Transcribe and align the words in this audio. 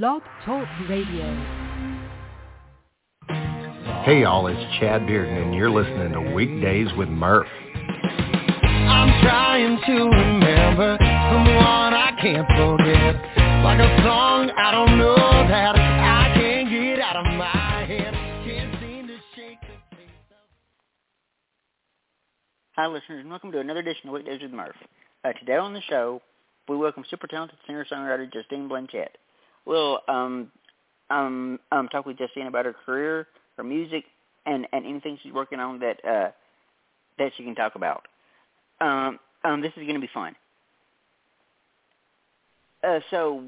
Blog 0.00 0.22
Talk 0.46 0.66
Radio. 0.88 1.26
Hey 4.04 4.22
y'all, 4.22 4.46
it's 4.46 4.58
Chad 4.80 5.02
Bearden 5.02 5.42
and 5.42 5.54
you're 5.54 5.68
listening 5.68 6.12
to 6.12 6.32
Weekdays 6.32 6.88
with 6.96 7.10
Murph. 7.10 7.46
I'm 7.74 9.22
trying 9.22 9.78
to 9.84 9.92
remember 9.92 10.96
someone 10.98 11.92
I 11.92 12.16
can't 12.22 12.48
forget. 12.48 13.16
Like 13.62 13.80
a 13.80 14.02
song 14.02 14.50
I 14.56 14.70
don't 14.70 14.96
know 14.96 15.14
that 15.14 15.76
I 15.76 16.32
can't 16.36 16.70
get 16.70 16.98
out 16.98 17.16
of 17.16 17.26
my 17.34 17.84
head. 17.86 18.14
Can't 18.46 18.80
seem 18.80 19.06
to 19.08 19.16
shake 19.36 19.60
the 19.60 19.96
taste 19.96 20.30
of... 20.30 20.36
Hi, 22.76 22.86
listeners, 22.86 23.20
and 23.20 23.28
welcome 23.28 23.52
to 23.52 23.58
another 23.58 23.80
edition 23.80 24.08
of 24.08 24.14
Weekdays 24.14 24.40
with 24.40 24.52
Murph. 24.52 24.76
Uh, 25.22 25.34
today 25.34 25.56
on 25.56 25.74
the 25.74 25.82
show, 25.82 26.22
we 26.66 26.78
welcome 26.78 27.04
super 27.10 27.26
talented 27.26 27.58
singer-songwriter 27.66 28.32
Justine 28.32 28.68
Blanchet. 28.68 29.18
We'll 29.64 30.00
um, 30.08 30.50
um, 31.10 31.60
um, 31.70 31.88
talk 31.88 32.06
with 32.06 32.18
Justine 32.18 32.46
about 32.46 32.64
her 32.64 32.72
career, 32.72 33.26
her 33.56 33.64
music, 33.64 34.04
and, 34.46 34.66
and 34.72 34.84
anything 34.84 35.18
she's 35.22 35.32
working 35.32 35.60
on 35.60 35.78
that 35.80 36.04
uh, 36.04 36.30
that 37.18 37.32
she 37.36 37.44
can 37.44 37.54
talk 37.54 37.74
about. 37.74 38.06
Um, 38.80 39.18
um, 39.44 39.60
this 39.60 39.72
is 39.76 39.82
going 39.82 39.94
to 39.94 40.00
be 40.00 40.10
fun. 40.12 40.34
Uh, 42.82 43.00
so, 43.10 43.44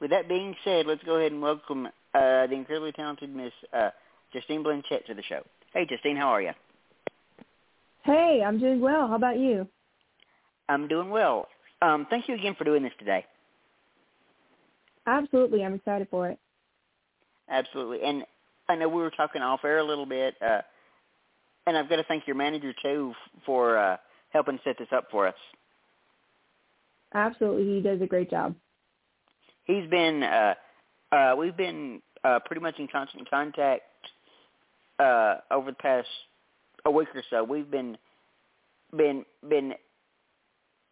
with 0.00 0.10
that 0.10 0.28
being 0.28 0.54
said, 0.64 0.86
let's 0.86 1.02
go 1.02 1.16
ahead 1.16 1.32
and 1.32 1.42
welcome 1.42 1.86
uh, 1.86 2.46
the 2.46 2.52
incredibly 2.52 2.92
talented 2.92 3.34
Miss 3.34 3.52
uh, 3.72 3.90
Justine 4.32 4.62
Blanchet 4.62 5.06
to 5.06 5.14
the 5.14 5.22
show. 5.22 5.40
Hey, 5.72 5.86
Justine, 5.86 6.16
how 6.16 6.28
are 6.28 6.42
you? 6.42 6.52
Hey, 8.04 8.42
I'm 8.46 8.58
doing 8.58 8.80
well. 8.80 9.08
How 9.08 9.16
about 9.16 9.38
you? 9.38 9.66
I'm 10.68 10.86
doing 10.86 11.10
well. 11.10 11.48
Um, 11.82 12.06
thank 12.08 12.28
you 12.28 12.34
again 12.34 12.54
for 12.56 12.64
doing 12.64 12.82
this 12.82 12.92
today. 12.98 13.24
Absolutely, 15.08 15.64
I'm 15.64 15.74
excited 15.74 16.06
for 16.10 16.28
it. 16.28 16.38
Absolutely. 17.50 18.02
And 18.04 18.24
I 18.68 18.76
know 18.76 18.88
we 18.88 19.00
were 19.00 19.10
talking 19.10 19.40
off 19.40 19.64
air 19.64 19.78
a 19.78 19.84
little 19.84 20.04
bit, 20.04 20.34
uh, 20.46 20.60
and 21.66 21.78
I've 21.78 21.88
got 21.88 21.96
to 21.96 22.04
thank 22.04 22.26
your 22.26 22.36
manager 22.36 22.74
too 22.82 23.14
for 23.46 23.78
uh, 23.78 23.96
helping 24.30 24.58
set 24.64 24.76
this 24.78 24.88
up 24.94 25.06
for 25.10 25.26
us. 25.26 25.34
Absolutely, 27.14 27.76
he 27.76 27.80
does 27.80 28.02
a 28.02 28.06
great 28.06 28.30
job. 28.30 28.54
He's 29.64 29.88
been, 29.88 30.22
uh, 30.22 30.54
uh, 31.10 31.34
we've 31.38 31.56
been 31.56 32.02
uh, 32.22 32.40
pretty 32.44 32.60
much 32.60 32.78
in 32.78 32.86
constant 32.86 33.28
contact 33.30 33.84
uh, 34.98 35.36
over 35.50 35.70
the 35.70 35.76
past 35.76 36.08
a 36.84 36.90
week 36.90 37.08
or 37.14 37.22
so. 37.30 37.42
We've 37.44 37.70
been 37.70 37.96
been 38.94 39.24
been 39.48 39.72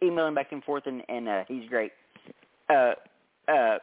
emailing 0.03 0.35
back 0.35 0.53
and 0.53 0.65
forth, 0.65 0.85
and, 0.87 1.03
and 1.11 1.29
uh, 1.29 1.45
he's 1.49 1.69
great. 1.69 1.93
Uh, 2.71 2.93
uh, 3.49 3.79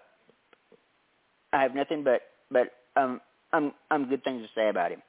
I 1.54 1.62
have 1.62 1.76
nothing 1.76 2.04
but 2.04 2.22
but 2.52 2.72
um 2.96 3.22
um 3.54 3.74
um 3.92 4.10
good 4.10 4.24
things 4.24 4.42
to 4.42 4.50
say 4.56 4.70
about 4.70 4.92
him. 4.92 5.02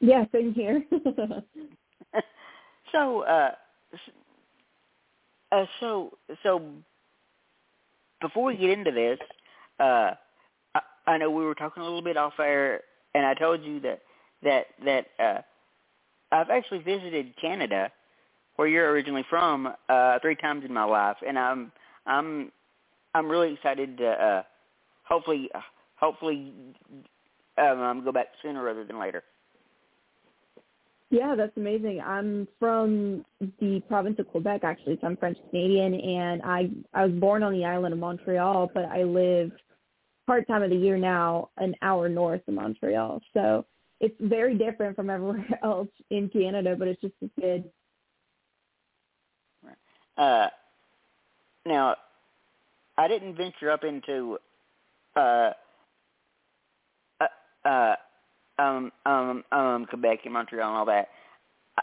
Yeah, 0.00 0.24
same 0.32 0.54
here. 0.54 0.82
so 2.92 3.20
uh, 3.22 3.50
uh 5.52 5.66
so 5.80 6.16
so 6.42 6.62
before 8.20 8.44
we 8.44 8.56
get 8.56 8.70
into 8.70 8.92
this, 8.92 9.18
uh 9.80 10.12
I, 10.74 10.80
I 11.06 11.18
know 11.18 11.30
we 11.30 11.44
were 11.44 11.54
talking 11.54 11.82
a 11.82 11.84
little 11.84 12.02
bit 12.02 12.16
off 12.16 12.38
air 12.38 12.82
and 13.14 13.26
I 13.26 13.34
told 13.34 13.62
you 13.62 13.80
that 13.80 14.00
that 14.42 14.66
that 14.84 15.06
uh 15.18 15.40
I've 16.32 16.50
actually 16.50 16.78
visited 16.78 17.34
Canada 17.40 17.90
where 18.56 18.68
you're 18.68 18.90
originally 18.90 19.24
from 19.28 19.74
uh 19.88 20.18
three 20.20 20.36
times 20.36 20.64
in 20.64 20.72
my 20.72 20.84
life 20.84 21.16
and 21.26 21.38
I'm 21.38 21.72
I'm 22.06 22.52
I'm 23.14 23.28
really 23.28 23.52
excited 23.54 23.98
to 23.98 24.08
uh 24.08 24.42
hopefully 25.02 25.50
hopefully 26.00 26.52
um, 27.58 28.02
go 28.04 28.12
back 28.12 28.28
sooner 28.42 28.62
rather 28.62 28.84
than 28.84 28.98
later. 28.98 29.22
yeah, 31.10 31.34
that's 31.36 31.56
amazing. 31.56 32.00
I'm 32.04 32.48
from 32.58 33.24
the 33.60 33.82
province 33.88 34.16
of 34.18 34.28
Quebec, 34.28 34.62
actually, 34.64 34.98
so 35.00 35.06
I'm 35.06 35.16
French 35.16 35.38
Canadian, 35.50 35.94
and 35.94 36.42
I 36.42 36.70
I 36.94 37.06
was 37.06 37.14
born 37.20 37.42
on 37.42 37.52
the 37.52 37.64
island 37.64 37.92
of 37.92 38.00
Montreal, 38.00 38.70
but 38.72 38.86
I 38.86 39.02
live 39.02 39.52
part 40.26 40.46
time 40.46 40.62
of 40.62 40.70
the 40.70 40.76
year 40.76 40.96
now 40.96 41.50
an 41.58 41.74
hour 41.82 42.08
north 42.08 42.42
of 42.46 42.54
Montreal. 42.54 43.20
So 43.34 43.66
it's 44.00 44.14
very 44.20 44.56
different 44.56 44.96
from 44.96 45.10
everywhere 45.10 45.46
else 45.62 45.88
in 46.10 46.28
Canada, 46.28 46.76
but 46.78 46.88
it's 46.88 47.00
just 47.00 47.14
as 47.22 47.30
good. 47.38 47.64
Uh, 50.16 50.48
now, 51.66 51.96
I 52.96 53.08
didn't 53.08 53.36
venture 53.36 53.70
up 53.70 53.84
into 53.84 54.38
uh, 55.16 55.50
uh, 57.64 57.94
um, 58.58 58.92
um, 59.06 59.44
um, 59.52 59.86
Quebec 59.86 60.20
and 60.24 60.34
Montreal 60.34 60.68
and 60.68 60.78
all 60.78 60.86
that. 60.86 61.08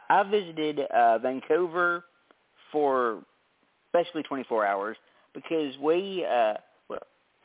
I, 0.10 0.24
visited 0.24 0.82
uh, 0.82 1.18
Vancouver 1.20 2.04
for 2.72 3.24
basically 3.94 4.24
24 4.24 4.66
hours 4.66 4.98
because 5.34 5.74
we, 5.82 6.26
uh, 6.26 6.54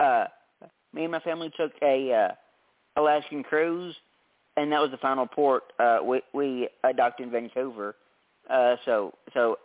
uh, 0.01 0.27
me 0.93 1.05
and 1.05 1.13
my 1.13 1.21
family 1.21 1.51
took 1.57 1.73
a 1.83 2.13
uh, 2.13 3.01
Alaskan 3.01 3.43
cruise, 3.43 3.95
and 4.57 4.71
that 4.73 4.81
was 4.81 4.91
the 4.91 4.99
final 4.99 5.27
port. 5.27 5.63
Uh, 5.79 5.99
we 6.05 6.21
we 6.35 6.69
uh, 6.85 6.93
docked 6.93 7.21
in 7.21 7.31
Vancouver, 7.31 7.97
uh, 8.51 8.77
so 8.85 9.15
so 9.33 9.57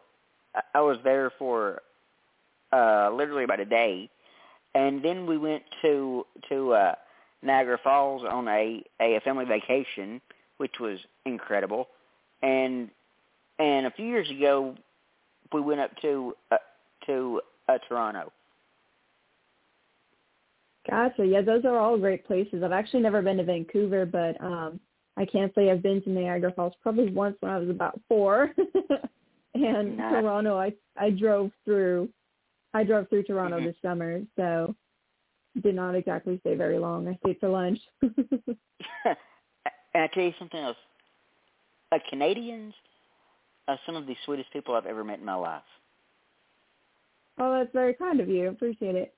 I 0.74 0.82
was 0.82 0.98
there 1.04 1.32
for 1.38 1.82
uh, 2.72 3.10
literally 3.14 3.44
about 3.44 3.60
a 3.60 3.66
day, 3.66 4.10
and 4.76 5.04
then 5.04 5.26
we 5.26 5.38
went 5.38 5.64
to 5.82 6.26
to 6.50 6.74
uh, 6.74 6.96
Niagara 7.42 7.78
Falls 7.84 8.24
on 8.30 8.48
a 8.48 8.84
a 9.00 9.20
family 9.22 9.46
vacation, 9.46 10.22
which 10.58 10.74
was 10.80 11.00
incredible, 11.26 11.88
and 12.42 12.90
and 13.60 13.86
a 13.88 13.92
few 13.92 14.06
years 14.06 14.30
ago 14.30 14.76
we 15.54 15.62
went 15.62 15.80
up 15.80 15.92
to 16.02 16.36
uh, 16.52 16.58
to 17.06 17.42
uh, 17.70 17.78
Toronto. 17.88 18.32
Gotcha. 20.90 21.26
Yeah, 21.26 21.42
those 21.42 21.66
are 21.66 21.78
all 21.78 21.98
great 21.98 22.26
places. 22.26 22.64
I've 22.64 22.72
actually 22.72 23.02
never 23.02 23.22
been 23.22 23.38
to 23.38 23.44
Vancouver, 23.44 24.06
but 24.06 24.40
um 24.44 24.80
I 25.18 25.26
can't 25.26 25.54
say 25.56 25.72
I've 25.72 25.82
been 25.82 26.02
to 26.04 26.10
Niagara 26.10 26.54
Falls 26.54 26.74
probably 26.82 27.10
once 27.12 27.36
when 27.40 27.52
I 27.52 27.58
was 27.58 27.70
about 27.70 28.00
four. 28.08 28.52
and 29.56 29.98
Nice. 29.98 30.14
Toronto 30.14 30.58
I 30.58 30.74
I 30.98 31.10
drove 31.12 31.52
through 31.66 32.10
I 32.74 32.84
drove 32.84 33.10
through 33.10 33.24
Toronto 33.24 33.60
Mhm. 33.60 33.66
this 33.66 33.76
summer, 33.82 34.22
so 34.36 34.76
did 35.62 35.76
not 35.76 35.96
exactly 35.96 36.40
stay 36.42 36.56
very 36.56 36.78
long. 36.78 37.08
I 37.08 37.18
stayed 37.24 37.40
for 37.40 37.50
lunch. 37.50 37.80
and 38.02 38.08
I 39.96 40.08
tell 40.14 40.24
you 40.24 40.34
something 40.40 40.60
else, 40.60 40.78
uh, 41.92 42.00
Canadians 42.10 42.74
are 43.68 43.80
some 43.86 43.96
of 43.96 44.06
the 44.08 44.16
sweetest 44.26 44.52
people 44.54 44.76
I've 44.76 44.86
ever 44.86 45.04
met 45.04 45.20
in 45.20 45.26
my 45.26 45.36
life. 45.36 45.62
Well, 47.38 47.54
that's 47.54 47.74
very 47.74 47.94
kind 47.94 48.20
of 48.20 48.30
you. 48.30 48.50
Appreciate 48.50 48.96
it. 48.96 49.14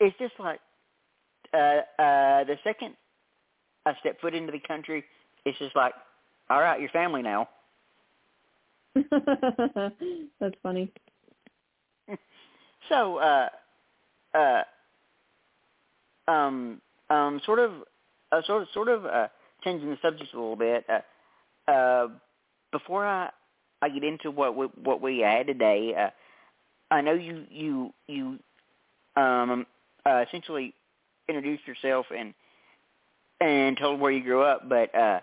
It's 0.00 0.16
just 0.18 0.34
like 0.38 0.60
uh, 1.52 1.80
uh, 2.00 2.44
the 2.44 2.56
second 2.64 2.94
I 3.86 3.94
step 4.00 4.20
foot 4.20 4.34
into 4.34 4.52
the 4.52 4.60
country, 4.60 5.04
it's 5.44 5.58
just 5.58 5.74
like, 5.74 5.94
all 6.50 6.60
right, 6.60 6.80
you're 6.80 6.90
family 6.90 7.22
now. 7.22 7.48
that's 8.94 10.54
funny. 10.62 10.92
So, 12.88 13.16
uh, 13.18 13.48
uh, 14.34 14.62
um, 16.30 16.80
um, 17.10 17.40
sort 17.44 17.58
of, 17.58 17.72
uh, 18.32 18.42
sort 18.46 18.62
of, 18.62 18.68
sort 18.74 18.88
of, 18.88 19.06
uh, 19.06 19.28
changing 19.64 19.90
the 19.90 19.98
subject 20.02 20.32
a 20.34 20.36
little 20.36 20.56
bit. 20.56 20.84
Uh, 20.88 21.70
uh, 21.70 22.08
before 22.72 23.06
I, 23.06 23.30
I 23.80 23.88
get 23.88 24.04
into 24.04 24.30
what 24.30 24.56
we, 24.56 24.66
what 24.82 25.00
we 25.00 25.20
had 25.20 25.46
today, 25.46 25.94
uh, 25.94 26.10
I 26.94 27.00
know 27.00 27.14
you, 27.14 27.44
you, 27.50 27.92
you, 28.06 28.38
um, 29.16 29.66
uh, 30.06 30.24
essentially 30.28 30.74
introduced 31.28 31.66
yourself 31.66 32.06
and, 32.16 32.34
and 33.40 33.76
told 33.78 34.00
where 34.00 34.12
you 34.12 34.22
grew 34.22 34.42
up, 34.42 34.68
but, 34.68 34.94
uh, 34.94 35.20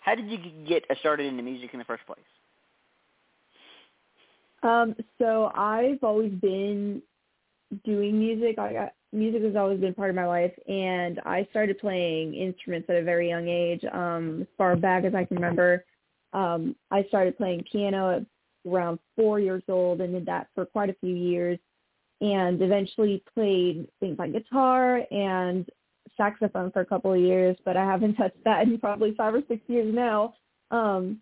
how 0.00 0.16
did 0.16 0.28
you 0.28 0.38
get 0.66 0.84
started 0.98 1.26
into 1.26 1.44
music 1.44 1.70
in 1.72 1.78
the 1.78 1.84
first 1.84 2.04
place? 2.06 2.18
Um, 4.64 4.96
so 5.18 5.50
I've 5.54 6.02
always 6.02 6.32
been 6.32 7.02
doing 7.84 8.18
music. 8.18 8.58
I 8.58 8.72
got 8.72 8.92
music 9.12 9.42
has 9.42 9.56
always 9.56 9.80
been 9.80 9.94
part 9.94 10.10
of 10.10 10.16
my 10.16 10.26
life, 10.26 10.52
and 10.68 11.20
I 11.24 11.46
started 11.50 11.78
playing 11.78 12.34
instruments 12.34 12.88
at 12.88 12.96
a 12.96 13.02
very 13.02 13.28
young 13.28 13.48
age. 13.48 13.84
Um, 13.92 14.42
as 14.42 14.46
far 14.56 14.76
back 14.76 15.04
as 15.04 15.14
I 15.14 15.24
can 15.24 15.36
remember, 15.36 15.84
um, 16.32 16.74
I 16.90 17.04
started 17.08 17.36
playing 17.36 17.64
piano 17.70 18.16
at 18.16 18.26
around 18.70 18.98
four 19.16 19.40
years 19.40 19.62
old, 19.68 20.00
and 20.00 20.12
did 20.12 20.26
that 20.26 20.48
for 20.54 20.64
quite 20.64 20.90
a 20.90 20.96
few 21.00 21.14
years, 21.14 21.58
and 22.20 22.60
eventually 22.62 23.22
played 23.34 23.88
things 24.00 24.18
like 24.18 24.32
guitar 24.32 25.02
and 25.10 25.68
saxophone 26.16 26.70
for 26.70 26.80
a 26.80 26.86
couple 26.86 27.12
of 27.12 27.20
years. 27.20 27.56
But 27.64 27.76
I 27.76 27.84
haven't 27.84 28.14
touched 28.16 28.42
that 28.44 28.66
in 28.66 28.78
probably 28.78 29.14
five 29.14 29.34
or 29.34 29.42
six 29.48 29.60
years 29.68 29.94
now. 29.94 30.34
Um, 30.70 31.20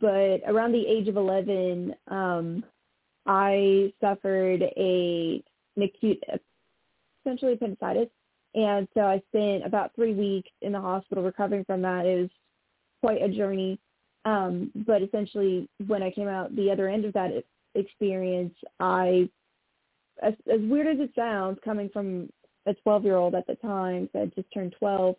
but 0.00 0.40
around 0.46 0.72
the 0.72 0.86
age 0.86 1.08
of 1.08 1.16
11, 1.16 1.94
um, 2.08 2.64
I 3.26 3.92
suffered 4.00 4.62
a 4.62 5.42
an 5.76 5.82
acute 5.82 6.22
essentially 7.24 7.54
appendicitis. 7.54 8.08
And 8.54 8.86
so 8.94 9.00
I 9.00 9.20
spent 9.28 9.66
about 9.66 9.94
three 9.94 10.14
weeks 10.14 10.50
in 10.62 10.72
the 10.72 10.80
hospital 10.80 11.24
recovering 11.24 11.64
from 11.64 11.82
that. 11.82 12.06
It 12.06 12.20
was 12.22 12.30
quite 13.02 13.22
a 13.22 13.28
journey. 13.28 13.78
Um, 14.24 14.70
but 14.74 15.02
essentially, 15.02 15.68
when 15.86 16.02
I 16.02 16.10
came 16.10 16.28
out 16.28 16.54
the 16.54 16.70
other 16.70 16.88
end 16.88 17.04
of 17.04 17.12
that 17.14 17.30
experience, 17.74 18.54
I, 18.80 19.28
as, 20.22 20.34
as 20.50 20.60
weird 20.62 20.86
as 20.86 21.00
it 21.00 21.10
sounds, 21.14 21.58
coming 21.64 21.90
from 21.92 22.30
a 22.66 22.74
12-year-old 22.86 23.34
at 23.34 23.46
the 23.46 23.56
time, 23.56 24.08
so 24.12 24.22
I 24.22 24.26
just 24.26 24.50
turned 24.54 24.74
12, 24.78 25.16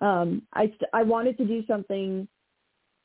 um, 0.00 0.42
I 0.54 0.72
I 0.94 1.02
wanted 1.02 1.36
to 1.38 1.44
do 1.44 1.62
something 1.66 2.26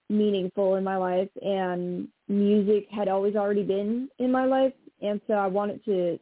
meaningful 0.09 0.75
in 0.75 0.83
my 0.83 0.95
life, 0.95 1.29
and 1.41 2.07
music 2.27 2.87
had 2.89 3.07
always 3.07 3.35
already 3.35 3.63
been 3.63 4.09
in 4.17 4.31
my 4.31 4.45
life, 4.45 4.73
and 5.01 5.19
so 5.27 5.33
I 5.33 5.47
wanted 5.47 5.83
to 5.85 6.17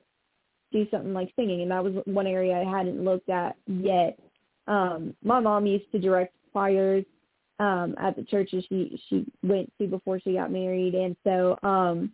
do 0.73 0.85
something 0.91 1.13
like 1.13 1.31
singing, 1.37 1.61
and 1.61 1.71
that 1.71 1.83
was 1.83 1.93
one 2.05 2.27
area 2.27 2.55
I 2.55 2.69
hadn't 2.69 3.03
looked 3.03 3.29
at 3.29 3.55
yet. 3.67 4.19
Um, 4.67 5.15
my 5.23 5.39
mom 5.39 5.65
used 5.65 5.89
to 5.93 5.99
direct 5.99 6.35
choirs 6.51 7.05
um, 7.59 7.95
at 7.97 8.15
the 8.15 8.23
churches 8.23 8.65
she 8.67 8.99
she 9.09 9.25
went 9.41 9.71
to 9.79 9.87
before 9.87 10.19
she 10.19 10.33
got 10.33 10.51
married, 10.51 10.95
and 10.95 11.15
so 11.23 11.57
um, 11.63 12.11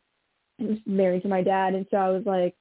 I 0.59 0.65
was 0.65 0.77
married 0.85 1.23
to 1.23 1.29
my 1.29 1.41
dad, 1.41 1.73
and 1.73 1.87
so 1.89 1.97
I 1.97 2.09
was 2.09 2.23
like, 2.25 2.55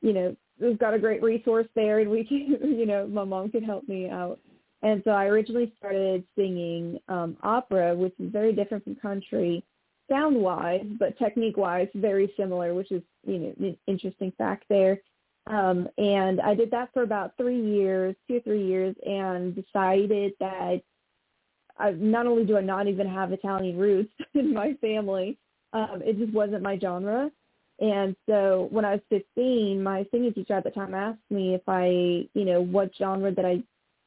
you 0.00 0.12
know, 0.12 0.36
we've 0.60 0.78
got 0.78 0.94
a 0.94 0.98
great 0.98 1.22
resource 1.22 1.66
there, 1.74 1.98
and 1.98 2.10
we 2.10 2.24
can, 2.28 2.78
you 2.78 2.86
know, 2.86 3.06
my 3.06 3.24
mom 3.24 3.50
could 3.50 3.64
help 3.64 3.86
me 3.88 4.08
out. 4.08 4.38
And 4.82 5.02
so 5.04 5.10
I 5.10 5.26
originally 5.26 5.74
started 5.78 6.24
singing 6.34 6.98
um, 7.08 7.36
opera, 7.42 7.94
which 7.94 8.14
is 8.18 8.32
very 8.32 8.54
different 8.54 8.84
from 8.84 8.94
country 8.96 9.62
sound-wise, 10.08 10.86
but 10.98 11.18
technique-wise 11.18 11.88
very 11.94 12.32
similar, 12.36 12.74
which 12.74 12.90
is, 12.90 13.02
you 13.24 13.38
know, 13.38 13.54
an 13.60 13.76
interesting 13.86 14.32
fact 14.36 14.64
there. 14.68 14.98
Um, 15.50 15.88
and 15.98 16.40
I 16.40 16.54
did 16.54 16.70
that 16.70 16.92
for 16.94 17.02
about 17.02 17.36
three 17.36 17.60
years, 17.60 18.14
two 18.28 18.36
or 18.36 18.40
three 18.40 18.64
years, 18.64 18.94
and 19.04 19.54
decided 19.54 20.32
that 20.38 20.80
I, 21.76 21.90
not 21.92 22.26
only 22.26 22.44
do 22.44 22.56
I 22.56 22.60
not 22.60 22.86
even 22.86 23.08
have 23.08 23.32
Italian 23.32 23.76
roots 23.76 24.12
in 24.34 24.54
my 24.54 24.74
family, 24.80 25.38
um, 25.72 26.02
it 26.04 26.18
just 26.18 26.32
wasn't 26.32 26.62
my 26.62 26.78
genre. 26.78 27.30
And 27.80 28.14
so 28.28 28.68
when 28.70 28.84
I 28.84 28.92
was 28.92 29.00
15, 29.08 29.82
my 29.82 30.06
singing 30.12 30.34
teacher 30.34 30.54
at 30.54 30.64
the 30.64 30.70
time 30.70 30.94
asked 30.94 31.18
me 31.30 31.54
if 31.54 31.62
I, 31.66 32.28
you 32.34 32.44
know, 32.44 32.60
what 32.60 32.90
genre 32.96 33.32
that 33.32 33.44
I 33.44 33.62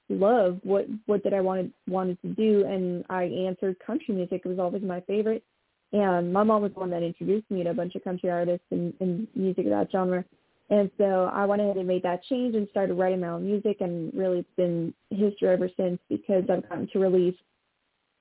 love, 0.10 0.60
what 0.64 0.86
what 1.08 1.24
did 1.24 1.34
I 1.34 1.42
wanted 1.42 1.74
wanted 1.88 2.22
to 2.22 2.30
do, 2.30 2.66
and 2.66 3.04
I 3.10 3.24
answered 3.24 3.78
country 3.86 4.14
music. 4.14 4.44
It 4.46 4.48
was 4.48 4.60
always 4.60 4.84
my 4.84 5.02
favorite. 5.02 5.44
And 5.92 6.32
my 6.32 6.44
mom 6.44 6.62
was 6.62 6.74
the 6.74 6.80
one 6.80 6.90
that 6.92 7.04
introduced 7.04 7.50
me 7.52 7.64
to 7.64 7.70
a 7.70 7.74
bunch 7.74 7.96
of 7.96 8.04
country 8.04 8.30
artists 8.30 8.66
and, 8.72 8.94
and 9.00 9.28
music 9.36 9.66
of 9.66 9.72
that 9.72 9.92
genre. 9.92 10.24
And 10.70 10.90
so 10.98 11.30
I 11.34 11.46
went 11.46 11.62
ahead 11.62 11.78
and 11.78 11.88
made 11.88 12.04
that 12.04 12.24
change 12.24 12.56
and 12.56 12.68
started 12.70 12.96
writing 12.96 13.20
my 13.20 13.30
own 13.30 13.46
music, 13.46 13.78
and 13.82 14.14
really 14.14 14.40
it's 14.40 14.56
been 14.56 14.94
history 15.10 15.50
ever 15.50 15.70
since 15.78 16.00
because 16.10 16.44
I've 16.50 16.68
gotten 16.68 16.88
to 16.94 17.00
release 17.00 17.36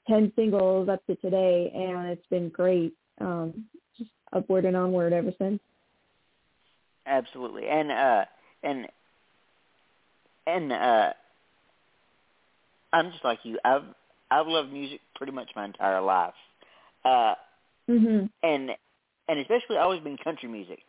10 0.09 0.33
singles 0.35 0.89
up 0.89 1.05
to 1.07 1.17
today, 1.17 1.71
and 1.75 2.09
it's 2.09 2.27
been 2.29 2.49
great. 2.49 2.95
Um, 3.21 3.65
just 3.97 4.11
upward 4.33 4.65
and 4.65 4.77
onward 4.77 5.13
ever 5.13 5.33
since. 5.39 5.61
Absolutely, 7.07 7.69
and 7.69 7.91
uh, 7.91 8.25
and 8.63 8.87
and 10.47 10.73
uh, 10.73 11.13
I'm 12.93 13.11
just 13.11 13.25
like 13.25 13.41
you. 13.45 13.59
I've 13.65 13.85
I've 14.31 14.47
loved 14.47 14.73
music 14.73 15.01
pretty 15.17 15.33
much 15.33 15.51
my 15.57 15.65
entire 15.65 16.01
life, 16.01 16.35
uh, 17.05 17.35
mm-hmm. 17.89 18.27
and 18.43 18.71
and 19.29 19.39
especially 19.41 19.77
always 19.79 20.01
been 20.01 20.17
country 20.17 20.49
music, 20.49 20.81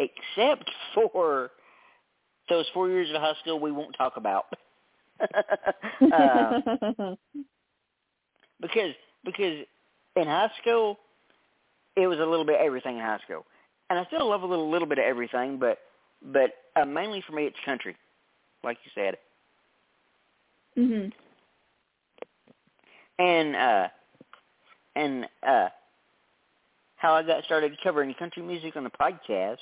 except 0.00 0.68
for 0.94 1.50
those 2.48 2.66
four 2.74 2.88
years 2.88 3.08
of 3.10 3.20
high 3.20 3.34
school 3.40 3.60
we 3.60 3.70
won't 3.70 3.94
talk 3.96 4.16
about. 4.16 4.46
uh, 6.12 6.60
because 8.60 8.94
because 9.24 9.64
in 10.16 10.26
high 10.26 10.50
school 10.60 10.98
it 11.96 12.06
was 12.06 12.18
a 12.18 12.24
little 12.24 12.44
bit 12.44 12.56
everything 12.60 12.96
in 12.96 13.02
high 13.02 13.18
school, 13.24 13.44
and 13.90 13.98
I 13.98 14.04
still 14.06 14.28
love 14.28 14.42
a 14.42 14.46
little 14.46 14.70
little 14.70 14.88
bit 14.88 14.98
of 14.98 15.04
everything, 15.04 15.58
but 15.58 15.78
but 16.32 16.52
uh, 16.76 16.84
mainly 16.86 17.22
for 17.26 17.32
me 17.32 17.44
it's 17.44 17.56
country, 17.64 17.96
like 18.64 18.78
you 18.84 18.90
said. 18.94 19.16
Mhm. 20.78 21.12
And 23.18 23.56
uh, 23.56 23.88
and 24.96 25.26
uh, 25.46 25.68
how 26.96 27.14
I 27.14 27.22
got 27.22 27.44
started 27.44 27.76
covering 27.82 28.14
country 28.14 28.42
music 28.42 28.76
on 28.76 28.84
the 28.84 28.90
podcast. 28.90 29.58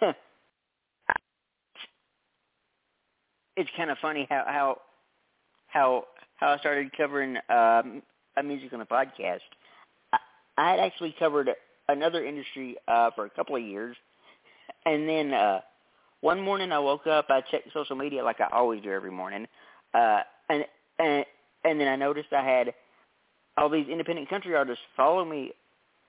it's 3.56 3.70
kind 3.76 3.90
of 3.90 3.98
funny 3.98 4.26
how 4.30 4.44
how 4.46 4.78
how 5.66 6.04
how 6.36 6.48
I 6.50 6.58
started 6.58 6.90
covering 6.96 7.36
um, 7.48 8.02
music 8.44 8.72
on 8.72 8.78
the 8.78 8.84
podcast. 8.84 9.40
I, 10.12 10.18
I 10.56 10.70
had 10.70 10.80
actually 10.80 11.14
covered 11.18 11.50
another 11.88 12.24
industry 12.24 12.76
uh, 12.86 13.10
for 13.14 13.26
a 13.26 13.30
couple 13.30 13.56
of 13.56 13.62
years, 13.62 13.96
and 14.86 15.08
then 15.08 15.34
uh, 15.34 15.60
one 16.20 16.40
morning 16.40 16.72
I 16.72 16.78
woke 16.78 17.06
up, 17.06 17.26
I 17.28 17.40
checked 17.50 17.72
social 17.72 17.96
media 17.96 18.24
like 18.24 18.40
I 18.40 18.48
always 18.52 18.82
do 18.82 18.90
every 18.90 19.10
morning, 19.10 19.46
uh, 19.94 20.20
and 20.48 20.64
and 20.98 21.24
and 21.64 21.80
then 21.80 21.88
I 21.88 21.96
noticed 21.96 22.32
I 22.32 22.44
had 22.44 22.74
all 23.56 23.68
these 23.68 23.88
independent 23.88 24.28
country 24.28 24.54
artists 24.54 24.84
follow 24.96 25.24
me 25.24 25.52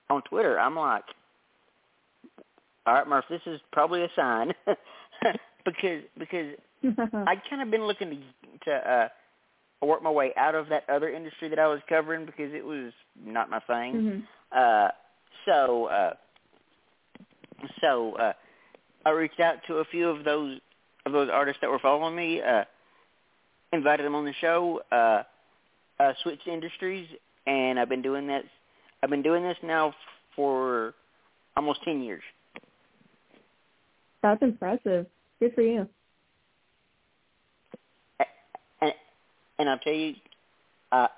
on 0.08 0.22
Twitter. 0.22 0.58
I'm 0.58 0.76
like, 0.76 1.04
all 2.90 2.96
right, 2.96 3.06
Murph, 3.06 3.24
this 3.30 3.40
is 3.46 3.60
probably 3.70 4.02
a 4.02 4.08
sign 4.16 4.52
because 5.64 6.02
because 6.18 6.56
I'd 6.82 7.40
kind 7.48 7.62
of 7.62 7.70
been 7.70 7.84
looking 7.84 8.10
to 8.10 8.16
to 8.64 8.90
uh, 8.90 9.08
work 9.86 10.02
my 10.02 10.10
way 10.10 10.32
out 10.36 10.56
of 10.56 10.68
that 10.70 10.90
other 10.90 11.08
industry 11.08 11.48
that 11.50 11.60
I 11.60 11.68
was 11.68 11.78
covering 11.88 12.26
because 12.26 12.52
it 12.52 12.64
was 12.64 12.92
not 13.24 13.48
my 13.48 13.60
thing. 13.60 13.94
Mm-hmm. 13.94 14.20
Uh, 14.50 14.88
so, 15.46 15.86
uh, 15.86 16.14
so 17.80 18.16
uh, 18.16 18.32
I 19.06 19.10
reached 19.10 19.38
out 19.38 19.58
to 19.68 19.74
a 19.76 19.84
few 19.84 20.08
of 20.08 20.24
those 20.24 20.58
of 21.06 21.12
those 21.12 21.30
artists 21.32 21.60
that 21.60 21.70
were 21.70 21.78
following 21.78 22.16
me, 22.16 22.42
uh, 22.42 22.64
invited 23.72 24.04
them 24.04 24.16
on 24.16 24.24
the 24.24 24.34
show, 24.40 24.82
uh, 24.90 25.22
uh, 26.00 26.12
switched 26.24 26.48
industries, 26.48 27.06
and 27.46 27.78
I've 27.78 27.88
been 27.88 28.02
doing 28.02 28.26
this. 28.26 28.46
I've 29.00 29.10
been 29.10 29.22
doing 29.22 29.44
this 29.44 29.56
now 29.62 29.94
for 30.34 30.94
almost 31.56 31.84
ten 31.84 32.02
years. 32.02 32.24
That's 34.22 34.42
impressive. 34.42 35.06
Good 35.40 35.54
for 35.54 35.62
you. 35.62 35.88
And 39.60 39.68
I'll 39.68 39.78
tell 39.78 39.92
you, 39.92 40.14
uh, 40.90 41.08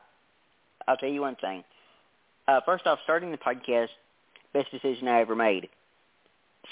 I'll 0.88 0.96
tell 0.96 1.08
you 1.08 1.20
one 1.20 1.36
thing. 1.36 1.62
Uh, 2.48 2.60
first 2.66 2.88
off, 2.88 2.98
starting 3.04 3.30
the 3.30 3.38
podcast, 3.38 3.86
best 4.52 4.68
decision 4.72 5.06
I 5.06 5.20
ever 5.20 5.36
made. 5.36 5.68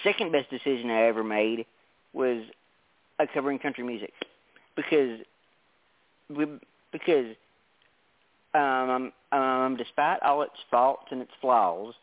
Second 0.02 0.32
best 0.32 0.50
decision 0.50 0.90
I 0.90 1.02
ever 1.06 1.22
made 1.22 1.66
was 2.12 2.42
uh, 3.20 3.26
covering 3.32 3.60
country 3.60 3.84
music 3.84 4.12
because 4.74 5.20
we, 6.28 6.46
because 6.90 7.36
um, 8.52 9.12
um, 9.30 9.76
despite 9.78 10.20
all 10.24 10.42
its 10.42 10.52
faults 10.72 11.06
and 11.12 11.22
its 11.22 11.30
flaws, 11.40 11.94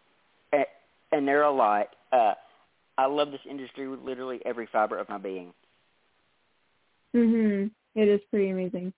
and, 0.53 0.65
and 1.12 1.27
there 1.27 1.41
are 1.41 1.51
a 1.51 1.55
lot, 1.55 1.88
uh, 2.13 2.36
I 2.97 3.05
love 3.05 3.31
this 3.31 3.41
industry 3.49 3.87
with 3.87 4.01
literally 4.01 4.39
every 4.45 4.67
fiber 4.71 4.97
of 4.97 5.07
my 5.09 5.17
being. 5.17 5.53
Mhm. 7.13 7.71
It 7.95 8.07
is 8.07 8.21
pretty 8.29 8.49
amazing. 8.49 8.93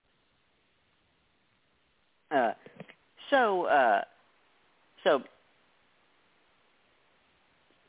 Uh, 2.30 2.52
so, 3.30 3.64
uh, 3.64 4.02
so, 5.04 5.22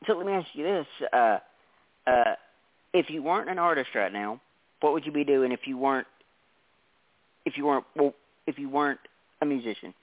so 0.05 0.13
let 0.13 0.25
me 0.25 0.33
ask 0.33 0.47
you 0.53 0.63
this: 0.63 0.87
uh, 1.13 1.39
uh, 2.07 2.35
if 2.93 3.09
you 3.09 3.21
weren't 3.21 3.49
an 3.49 3.59
artist 3.59 3.89
right 3.93 4.11
now, 4.11 4.39
what 4.79 4.93
would 4.93 5.05
you 5.05 5.11
be 5.11 5.23
doing 5.23 5.51
if 5.51 5.67
you 5.67 5.77
weren't, 5.77 6.07
if 7.45 7.57
you 7.57 7.65
weren't, 7.65 7.85
well, 7.95 8.13
if 8.47 8.57
you 8.57 8.69
weren't 8.69 8.99
a 9.41 9.45
musician? 9.45 9.93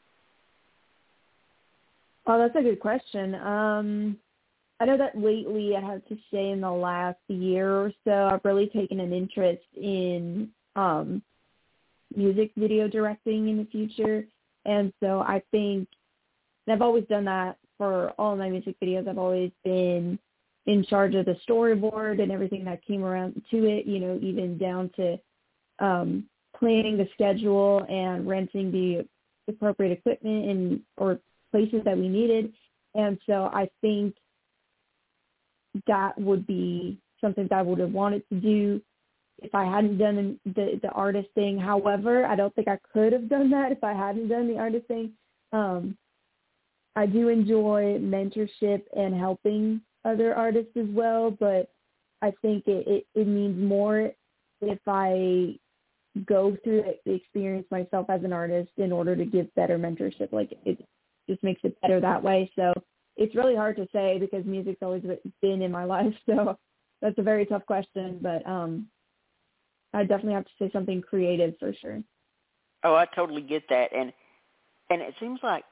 Oh, 2.26 2.38
that's 2.38 2.54
a 2.56 2.62
good 2.62 2.80
question. 2.80 3.34
Um, 3.34 4.18
I 4.80 4.84
know 4.84 4.96
that 4.96 5.18
lately, 5.18 5.74
I 5.76 5.80
have 5.80 6.04
to 6.06 6.16
say, 6.32 6.50
in 6.50 6.60
the 6.60 6.70
last 6.70 7.18
year 7.28 7.70
or 7.70 7.92
so, 8.04 8.30
I've 8.32 8.44
really 8.44 8.68
taken 8.68 9.00
an 9.00 9.12
interest 9.12 9.64
in 9.76 10.50
um, 10.76 11.22
music 12.14 12.52
video 12.56 12.88
directing 12.88 13.48
in 13.48 13.58
the 13.58 13.64
future. 13.64 14.24
And 14.64 14.92
so 15.00 15.20
I 15.20 15.42
think 15.50 15.88
and 16.68 16.74
I've 16.74 16.82
always 16.82 17.04
done 17.04 17.24
that 17.24 17.56
for 17.78 18.10
all 18.18 18.36
my 18.36 18.50
music 18.50 18.76
videos. 18.78 19.08
I've 19.08 19.16
always 19.16 19.50
been 19.64 20.18
in 20.66 20.84
charge 20.84 21.14
of 21.14 21.24
the 21.24 21.38
storyboard 21.48 22.20
and 22.22 22.30
everything 22.30 22.62
that 22.66 22.84
came 22.84 23.04
around 23.04 23.42
to 23.50 23.64
it, 23.64 23.86
you 23.86 23.98
know, 23.98 24.18
even 24.20 24.58
down 24.58 24.90
to 24.96 25.18
um, 25.78 26.24
planning 26.58 26.98
the 26.98 27.08
schedule 27.14 27.86
and 27.88 28.28
renting 28.28 28.70
the 28.70 29.08
appropriate 29.50 29.92
equipment 29.92 30.44
and 30.50 30.80
or 30.98 31.18
places 31.52 31.80
that 31.86 31.96
we 31.96 32.06
needed. 32.06 32.52
And 32.94 33.18
so 33.24 33.48
I 33.54 33.70
think 33.80 34.14
that 35.86 36.18
would 36.18 36.46
be 36.46 36.98
something 37.20 37.46
that 37.48 37.58
I 37.58 37.62
would 37.62 37.78
have 37.78 37.92
wanted 37.92 38.22
to 38.30 38.36
do 38.36 38.80
if 39.40 39.54
I 39.54 39.64
hadn't 39.64 39.98
done 39.98 40.38
the 40.44 40.80
the 40.82 40.88
artist 40.90 41.28
thing. 41.34 41.58
However, 41.58 42.26
I 42.26 42.36
don't 42.36 42.54
think 42.54 42.68
I 42.68 42.78
could 42.92 43.12
have 43.12 43.28
done 43.28 43.50
that 43.50 43.72
if 43.72 43.82
I 43.84 43.92
hadn't 43.92 44.28
done 44.28 44.48
the 44.48 44.58
artist 44.58 44.86
thing. 44.86 45.12
Um, 45.52 45.96
I 46.96 47.06
do 47.06 47.28
enjoy 47.28 47.98
mentorship 48.00 48.82
and 48.96 49.14
helping 49.14 49.80
other 50.04 50.34
artists 50.34 50.76
as 50.76 50.86
well, 50.88 51.30
but 51.30 51.70
I 52.22 52.32
think 52.42 52.66
it, 52.66 52.86
it, 52.88 53.06
it 53.14 53.26
means 53.26 53.56
more 53.62 54.10
if 54.60 54.80
I 54.86 55.58
go 56.26 56.56
through 56.64 56.84
the 57.06 57.12
experience 57.12 57.66
myself 57.70 58.10
as 58.10 58.24
an 58.24 58.32
artist 58.32 58.70
in 58.76 58.90
order 58.90 59.14
to 59.14 59.24
give 59.24 59.54
better 59.54 59.78
mentorship. 59.78 60.32
Like 60.32 60.50
it 60.64 60.84
just 61.28 61.42
makes 61.44 61.60
it 61.62 61.80
better 61.80 62.00
that 62.00 62.22
way. 62.22 62.50
So 62.56 62.72
it's 63.18 63.34
really 63.34 63.56
hard 63.56 63.76
to 63.76 63.88
say 63.92 64.18
because 64.18 64.46
music's 64.46 64.82
always 64.82 65.02
been 65.42 65.60
in 65.60 65.72
my 65.72 65.84
life. 65.96 66.14
So 66.26 66.58
that's 67.02 67.18
a 67.18 67.22
very 67.22 67.44
tough 67.44 67.66
question, 67.66 68.18
but 68.22 68.46
um, 68.46 68.86
I 69.92 70.02
definitely 70.04 70.34
have 70.34 70.44
to 70.44 70.50
say 70.58 70.70
something 70.72 71.02
creative 71.02 71.54
for 71.58 71.74
sure. 71.74 72.02
Oh, 72.84 72.94
I 72.94 73.06
totally 73.14 73.42
get 73.42 73.64
that, 73.70 73.92
and 73.94 74.12
and 74.88 75.02
it 75.02 75.14
seems 75.20 75.40
like 75.42 75.64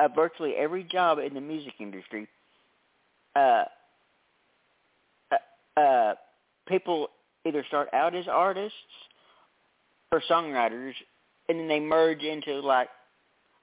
uh, 0.00 0.08
virtually 0.14 0.54
every 0.54 0.84
job 0.84 1.18
in 1.18 1.34
the 1.34 1.40
music 1.40 1.74
industry, 1.80 2.28
uh, 3.34 3.64
uh, 5.32 5.80
uh, 5.80 6.14
people 6.68 7.08
either 7.44 7.64
start 7.66 7.88
out 7.92 8.14
as 8.14 8.26
artists 8.28 8.76
or 10.12 10.22
songwriters, 10.30 10.92
and 11.48 11.58
then 11.58 11.68
they 11.68 11.80
merge 11.80 12.22
into 12.22 12.60
like, 12.60 12.88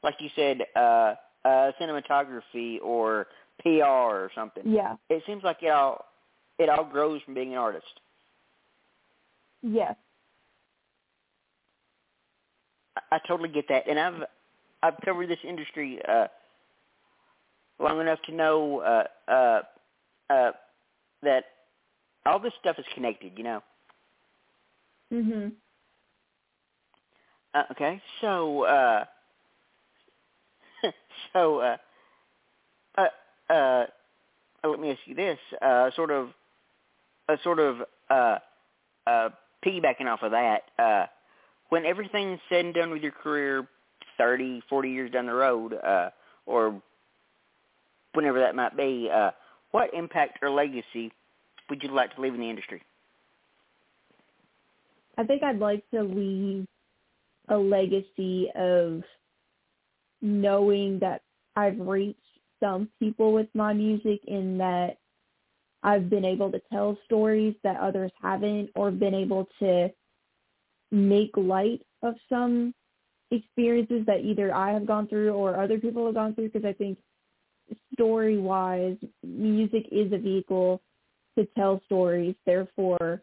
like 0.03 0.15
you 0.19 0.29
said, 0.35 0.61
uh, 0.75 1.15
uh, 1.45 1.71
cinematography 1.79 2.79
or 2.83 3.27
PR 3.61 3.83
or 3.83 4.31
something. 4.35 4.63
Yeah. 4.65 4.95
It 5.09 5.23
seems 5.25 5.43
like 5.43 5.57
it 5.61 5.69
all 5.69 6.05
it 6.57 6.69
all 6.69 6.83
grows 6.83 7.21
from 7.23 7.33
being 7.35 7.51
an 7.53 7.57
artist. 7.59 7.85
Yes. 9.61 9.95
I, 12.97 13.15
I 13.15 13.19
totally 13.27 13.49
get 13.49 13.67
that, 13.69 13.87
and 13.87 13.99
I've 13.99 14.23
I've 14.83 14.97
covered 15.05 15.29
this 15.29 15.39
industry 15.47 15.99
uh, 16.07 16.27
long 17.79 18.01
enough 18.01 18.19
to 18.25 18.33
know 18.33 18.79
uh, 18.79 19.31
uh, 19.31 19.61
uh, 20.33 20.51
that 21.23 21.45
all 22.25 22.39
this 22.39 22.53
stuff 22.59 22.77
is 22.79 22.85
connected. 22.93 23.33
You 23.37 23.43
know. 23.43 23.63
Mhm. 25.13 25.51
Uh, 27.53 27.63
okay, 27.71 28.01
so 28.19 28.63
uh, 28.63 29.05
so 31.33 31.59
uh, 31.59 31.77
uh, 32.97 33.53
uh, 33.53 33.85
let 34.63 34.79
me 34.79 34.91
ask 34.91 34.99
you 35.05 35.15
this: 35.15 35.37
uh, 35.61 35.89
sort 35.95 36.11
of, 36.11 36.29
a 37.29 37.37
sort 37.43 37.59
of 37.59 37.77
uh, 38.09 38.37
uh, 39.07 39.29
piggybacking 39.65 40.07
off 40.07 40.21
of 40.23 40.31
that. 40.31 40.63
Uh, 40.77 41.05
when 41.69 41.85
everything's 41.85 42.39
said 42.49 42.65
and 42.65 42.73
done 42.73 42.91
with 42.91 43.01
your 43.01 43.11
career, 43.11 43.67
thirty, 44.17 44.61
forty 44.69 44.89
years 44.89 45.11
down 45.11 45.25
the 45.25 45.33
road, 45.33 45.73
uh, 45.73 46.09
or 46.45 46.81
whenever 48.13 48.39
that 48.39 48.55
might 48.55 48.75
be, 48.77 49.09
uh, 49.13 49.31
what 49.71 49.93
impact 49.93 50.39
or 50.41 50.49
legacy 50.49 51.11
would 51.69 51.83
you 51.83 51.89
like 51.89 52.15
to 52.15 52.21
leave 52.21 52.33
in 52.33 52.39
the 52.39 52.49
industry? 52.49 52.81
I 55.17 55.23
think 55.23 55.43
I'd 55.43 55.59
like 55.59 55.83
to 55.91 56.03
leave 56.03 56.67
a 57.49 57.57
legacy 57.57 58.49
of 58.55 59.03
knowing 60.21 60.99
that 60.99 61.21
I've 61.55 61.79
reached 61.79 62.19
some 62.59 62.89
people 62.99 63.33
with 63.33 63.47
my 63.53 63.73
music 63.73 64.21
in 64.27 64.57
that 64.57 64.97
I've 65.83 66.09
been 66.09 66.25
able 66.25 66.51
to 66.51 66.61
tell 66.71 66.97
stories 67.05 67.55
that 67.63 67.79
others 67.79 68.11
haven't 68.21 68.71
or 68.75 68.91
been 68.91 69.13
able 69.13 69.47
to 69.59 69.89
make 70.91 71.31
light 71.35 71.81
of 72.01 72.15
some 72.27 72.73
experiences 73.31 74.05
that 74.07 74.21
either 74.21 74.53
I 74.53 74.71
have 74.71 74.87
gone 74.87 75.07
through 75.07 75.31
or 75.33 75.61
other 75.61 75.77
people 75.77 76.05
have 76.05 76.15
gone 76.15 76.33
through 76.33 76.49
because 76.49 76.65
I 76.65 76.73
think 76.73 76.97
story 77.93 78.37
wise 78.37 78.97
music 79.23 79.87
is 79.91 80.11
a 80.11 80.17
vehicle 80.17 80.81
to 81.37 81.45
tell 81.57 81.81
stories. 81.85 82.35
Therefore 82.45 83.21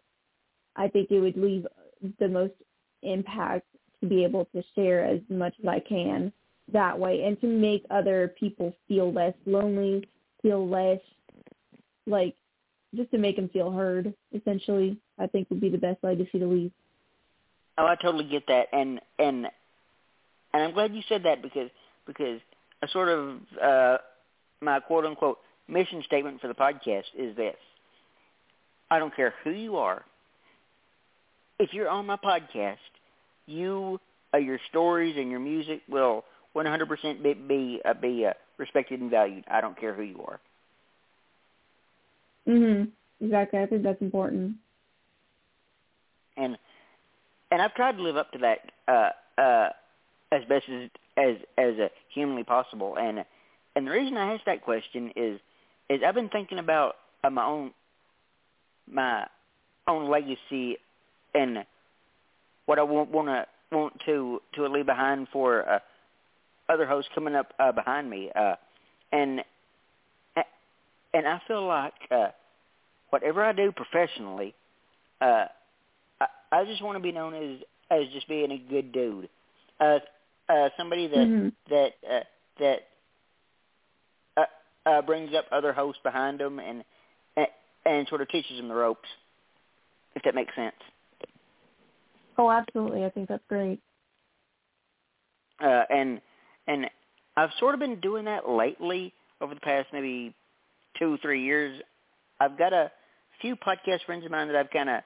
I 0.76 0.88
think 0.88 1.10
it 1.10 1.20
would 1.20 1.36
leave 1.36 1.66
the 2.18 2.28
most 2.28 2.54
impact 3.02 3.66
to 4.00 4.08
be 4.08 4.24
able 4.24 4.46
to 4.46 4.62
share 4.74 5.04
as 5.04 5.20
much 5.28 5.54
as 5.60 5.68
I 5.68 5.80
can 5.80 6.32
that 6.72 6.98
way 6.98 7.24
and 7.24 7.40
to 7.40 7.46
make 7.46 7.84
other 7.90 8.34
people 8.38 8.74
feel 8.88 9.12
less 9.12 9.34
lonely, 9.46 10.08
feel 10.42 10.68
less 10.68 11.00
like 12.06 12.34
just 12.94 13.10
to 13.10 13.18
make 13.18 13.36
them 13.36 13.48
feel 13.48 13.70
heard 13.70 14.12
essentially 14.34 14.98
I 15.18 15.26
think 15.26 15.48
would 15.50 15.60
be 15.60 15.68
the 15.68 15.78
best 15.78 16.02
legacy 16.02 16.24
to 16.24 16.30
see 16.32 16.38
the 16.38 16.46
leave. 16.46 16.72
Oh, 17.78 17.86
I 17.86 17.96
totally 17.96 18.24
get 18.24 18.46
that 18.48 18.68
and 18.72 19.00
and 19.18 19.46
and 20.52 20.62
I'm 20.62 20.72
glad 20.72 20.94
you 20.94 21.02
said 21.08 21.24
that 21.24 21.42
because 21.42 21.70
because 22.06 22.40
a 22.82 22.88
sort 22.88 23.08
of 23.08 23.38
uh 23.60 23.98
my 24.60 24.80
quote 24.80 25.04
unquote 25.04 25.38
mission 25.68 26.02
statement 26.04 26.40
for 26.40 26.48
the 26.48 26.54
podcast 26.54 27.04
is 27.16 27.36
this. 27.36 27.56
I 28.90 28.98
don't 28.98 29.14
care 29.14 29.34
who 29.42 29.50
you 29.50 29.76
are. 29.76 30.04
If 31.58 31.72
you're 31.72 31.88
on 31.88 32.06
my 32.06 32.16
podcast, 32.16 32.76
you 33.46 34.00
uh, 34.34 34.38
your 34.38 34.58
stories 34.68 35.16
and 35.16 35.30
your 35.30 35.40
music 35.40 35.82
will 35.88 36.24
100% 36.54 37.22
be 37.22 37.34
be, 37.34 37.80
uh, 37.84 37.94
be 37.94 38.26
uh, 38.26 38.32
respected 38.58 39.00
and 39.00 39.10
valued. 39.10 39.44
I 39.48 39.60
don't 39.60 39.78
care 39.78 39.94
who 39.94 40.02
you 40.02 40.22
are. 40.26 40.40
Mhm. 42.46 42.90
Exactly. 43.20 43.60
I 43.60 43.66
think 43.66 43.82
that's 43.82 44.02
important. 44.02 44.56
And 46.36 46.58
and 47.50 47.62
I've 47.62 47.74
tried 47.74 47.96
to 47.96 48.02
live 48.02 48.16
up 48.16 48.32
to 48.32 48.38
that 48.38 48.72
uh 48.88 49.10
uh 49.40 49.68
as 50.32 50.42
best 50.48 50.64
as 50.68 50.90
as 51.16 51.36
as 51.58 51.78
uh, 51.78 51.88
humanly 52.12 52.42
possible. 52.44 52.96
And 52.98 53.24
and 53.76 53.86
the 53.86 53.90
reason 53.90 54.16
I 54.16 54.34
asked 54.34 54.46
that 54.46 54.62
question 54.62 55.12
is 55.16 55.40
is 55.88 56.00
I've 56.06 56.14
been 56.14 56.30
thinking 56.30 56.58
about 56.58 56.96
uh, 57.22 57.30
my 57.30 57.44
own 57.44 57.72
my 58.90 59.26
own 59.86 60.10
legacy 60.10 60.78
and 61.34 61.64
what 62.66 62.78
I 62.78 62.82
want 62.82 63.10
want 63.10 63.28
to 63.28 63.46
want 63.76 64.00
to 64.06 64.40
to 64.54 64.66
leave 64.66 64.86
behind 64.86 65.28
for 65.32 65.68
uh, 65.68 65.78
other 66.68 66.86
hosts 66.86 67.10
coming 67.14 67.34
up 67.34 67.52
uh, 67.58 67.72
behind 67.72 68.08
me. 68.08 68.30
Uh, 68.34 68.54
and 69.12 69.42
and 71.14 71.26
I 71.26 71.40
feel 71.46 71.66
like 71.66 71.94
uh, 72.10 72.28
whatever 73.10 73.44
I 73.44 73.52
do 73.52 73.72
professionally, 73.72 74.54
uh, 75.20 75.46
I, 76.20 76.26
I 76.50 76.64
just 76.64 76.82
want 76.82 76.96
to 76.96 77.02
be 77.02 77.12
known 77.12 77.34
as 77.34 77.58
as 77.90 78.08
just 78.12 78.28
being 78.28 78.50
a 78.50 78.58
good 78.58 78.92
dude, 78.92 79.28
uh, 79.80 79.98
uh, 80.48 80.68
somebody 80.76 81.08
that 81.08 81.16
mm-hmm. 81.16 81.48
that 81.68 81.90
uh, 82.10 82.20
that 82.58 82.78
uh, 84.36 84.88
uh, 84.88 85.02
brings 85.02 85.34
up 85.34 85.46
other 85.52 85.72
hosts 85.72 86.00
behind 86.02 86.40
them 86.40 86.58
and, 86.58 86.84
and 87.36 87.46
and 87.84 88.08
sort 88.08 88.20
of 88.20 88.28
teaches 88.28 88.56
them 88.56 88.68
the 88.68 88.74
ropes, 88.74 89.08
if 90.14 90.22
that 90.22 90.34
makes 90.34 90.54
sense. 90.54 90.74
Oh, 92.38 92.50
absolutely! 92.50 93.04
I 93.04 93.10
think 93.10 93.28
that's 93.28 93.44
great. 93.48 93.78
Uh, 95.62 95.82
and 95.90 96.20
and 96.66 96.86
I've 97.36 97.50
sort 97.58 97.74
of 97.74 97.80
been 97.80 98.00
doing 98.00 98.24
that 98.26 98.48
lately 98.48 99.12
over 99.40 99.54
the 99.54 99.60
past 99.60 99.88
maybe 99.92 100.34
two, 100.98 101.18
three 101.22 101.44
years. 101.44 101.80
I've 102.40 102.58
got 102.58 102.72
a 102.72 102.90
few 103.40 103.56
podcast 103.56 104.04
friends 104.06 104.24
of 104.24 104.30
mine 104.30 104.48
that 104.48 104.56
I've 104.56 104.70
kind 104.70 104.90
of, 104.90 105.00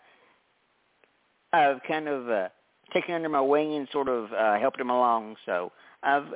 I've 1.52 1.82
kind 1.86 2.08
of 2.08 2.28
uh, 2.28 2.48
taken 2.92 3.14
under 3.14 3.28
my 3.28 3.40
wing 3.40 3.75
and 3.75 3.88
sort 3.92 4.08
of 4.08 4.32
uh, 4.32 4.58
helped 4.58 4.78
them 4.78 4.90
along. 4.90 5.36
So 5.46 5.72
I've, 6.02 6.26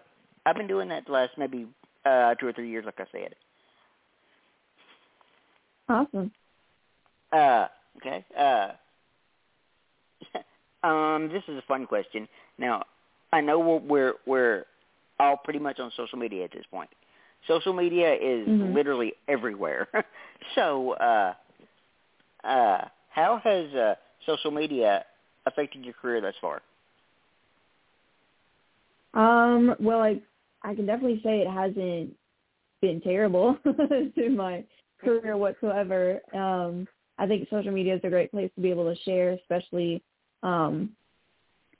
I've 0.46 0.56
been 0.56 0.68
doing 0.68 0.88
that 0.88 1.06
the 1.06 1.12
last 1.12 1.32
maybe 1.36 1.66
uh, 2.04 2.34
two 2.36 2.46
or 2.46 2.52
three 2.52 2.70
years, 2.70 2.84
like 2.84 3.00
I 3.00 3.06
said. 3.12 3.34
Awesome. 5.88 6.30
Uh, 7.32 7.66
okay. 7.96 8.24
Uh, 8.38 8.68
um, 10.86 11.28
this 11.32 11.42
is 11.48 11.58
a 11.58 11.64
fun 11.66 11.86
question. 11.86 12.28
Now, 12.58 12.84
I 13.32 13.40
know 13.40 13.58
we're 13.58 13.80
we're, 13.80 14.14
we're 14.26 14.64
all 15.20 15.36
pretty 15.36 15.58
much 15.58 15.78
on 15.78 15.92
social 15.96 16.18
media 16.18 16.44
at 16.44 16.52
this 16.52 16.64
point. 16.70 16.90
Social 17.46 17.72
media 17.72 18.14
is 18.14 18.46
mm-hmm. 18.48 18.74
literally 18.74 19.12
everywhere. 19.28 19.88
so, 20.54 20.92
uh, 20.92 21.34
uh, 22.44 22.84
how 23.08 23.40
has 23.42 23.72
uh, 23.74 23.94
social 24.26 24.50
media 24.50 25.04
affected 25.46 25.84
your 25.84 25.94
career 25.94 26.20
thus 26.20 26.34
far? 26.40 26.62
Um, 29.12 29.74
well, 29.80 30.00
I 30.00 30.20
I 30.62 30.74
can 30.74 30.86
definitely 30.86 31.20
say 31.24 31.40
it 31.40 31.50
hasn't 31.50 32.14
been 32.80 33.00
terrible 33.00 33.56
to 33.64 34.30
my 34.30 34.64
career 35.02 35.36
whatsoever. 35.36 36.20
Um, 36.32 36.86
I 37.18 37.26
think 37.26 37.48
social 37.50 37.72
media 37.72 37.96
is 37.96 38.00
a 38.04 38.10
great 38.10 38.30
place 38.30 38.50
to 38.54 38.60
be 38.60 38.70
able 38.70 38.92
to 38.92 39.00
share, 39.02 39.30
especially, 39.32 40.02
um, 40.42 40.90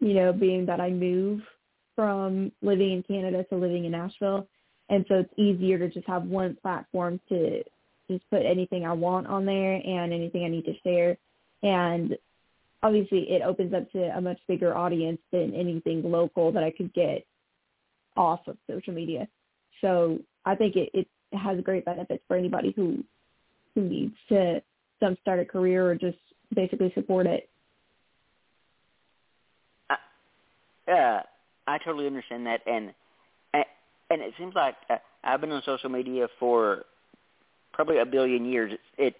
you 0.00 0.14
know, 0.14 0.32
being 0.32 0.66
that 0.66 0.80
I 0.80 0.90
move 0.90 1.40
from 2.00 2.50
living 2.62 2.92
in 2.92 3.02
Canada 3.02 3.45
to 3.45 3.57
living 3.57 3.85
in 3.85 3.92
Nashville. 3.92 4.47
And 4.88 5.04
so 5.07 5.16
it's 5.16 5.38
easier 5.38 5.78
to 5.78 5.90
just 5.90 6.09
have 6.09 6.25
one 6.25 6.57
platform 6.62 7.21
to 7.28 7.62
just 8.11 8.25
put 8.30 8.47
anything 8.47 8.87
I 8.87 8.95
want 8.95 9.26
on 9.26 9.45
there 9.45 9.75
and 9.75 10.11
anything 10.11 10.45
I 10.45 10.49
need 10.49 10.64
to 10.64 10.75
share. 10.83 11.19
and 11.62 12.16
obviously 12.83 13.30
it 13.30 13.42
opens 13.42 13.75
up 13.75 13.90
to 13.92 14.02
a 14.16 14.21
much 14.21 14.38
bigger 14.49 14.75
audience 14.75 15.21
than 15.33 15.52
anything 15.54 16.02
local 16.02 16.50
that 16.52 16.64
I 16.64 16.71
could 16.71 16.92
get 16.95 17.26
off 18.16 18.40
of 18.47 18.57
social 18.66 18.95
media. 18.95 19.28
So 19.83 20.19
I 20.45 20.54
think 20.54 20.76
it, 20.76 20.90
it 20.95 21.07
has 21.37 21.61
great 21.62 21.85
benefits 21.85 22.23
for 22.26 22.37
anybody 22.37 22.73
who 22.75 23.04
who 23.75 23.83
needs 23.83 24.16
to 24.30 24.62
start 25.21 25.40
a 25.40 25.45
career 25.45 25.88
or 25.88 25.95
just 25.95 26.19
basically 26.54 26.90
support 26.95 27.26
it. 27.26 27.49
Uh, 30.88 31.21
I 31.71 31.79
totally 31.79 32.07
understand 32.07 32.47
that, 32.47 32.61
and 32.67 32.93
and 34.11 34.21
it 34.21 34.35
seems 34.37 34.55
like 34.55 34.75
uh, 34.91 34.97
I've 35.25 35.41
been 35.41 35.53
on 35.53 35.62
social 35.65 35.89
media 35.89 36.29
for 36.39 36.85
probably 37.73 37.99
a 37.99 38.07
billion 38.07 38.45
years. 38.45 38.73
It 38.99 39.15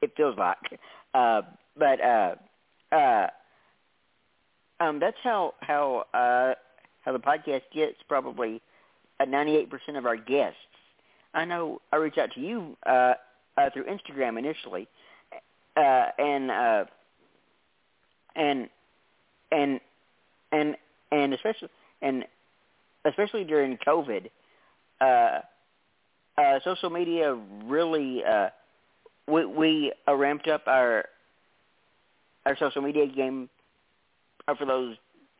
it, 0.00 0.12
feels 0.16 0.36
like, 0.36 0.56
uh, 1.14 1.42
but 1.78 2.00
uh, 2.00 2.34
uh, 2.90 3.26
um, 4.80 4.98
that's 4.98 5.16
how 5.22 5.54
how 5.60 6.04
uh, 6.12 6.54
how 7.02 7.12
the 7.12 7.18
podcast 7.18 7.62
gets 7.72 7.96
probably 8.08 8.60
98% 9.20 9.68
of 9.96 10.06
our 10.06 10.16
guests. 10.16 10.58
I 11.34 11.44
know 11.44 11.80
I 11.92 11.96
reached 11.96 12.18
out 12.18 12.32
to 12.32 12.40
you 12.40 12.76
uh, 12.84 13.14
uh, 13.56 13.70
through 13.72 13.84
Instagram 13.84 14.38
initially, 14.38 14.88
uh, 15.76 16.06
and 16.18 16.50
uh, 16.50 16.84
and 18.34 18.68
and 19.52 19.80
and 20.50 20.76
and 21.12 21.34
especially 21.34 21.68
and 22.00 22.24
especially 23.04 23.44
during 23.44 23.78
COVID, 23.78 24.30
uh, 25.00 25.40
uh, 26.40 26.60
social 26.64 26.90
media 26.90 27.34
really 27.64 28.24
uh, 28.24 28.48
we, 29.28 29.44
we 29.44 29.92
uh, 30.08 30.14
ramped 30.14 30.48
up 30.48 30.62
our 30.66 31.04
our 32.44 32.56
social 32.56 32.82
media 32.82 33.06
game 33.06 33.48
for 34.58 34.64
those 34.66 34.96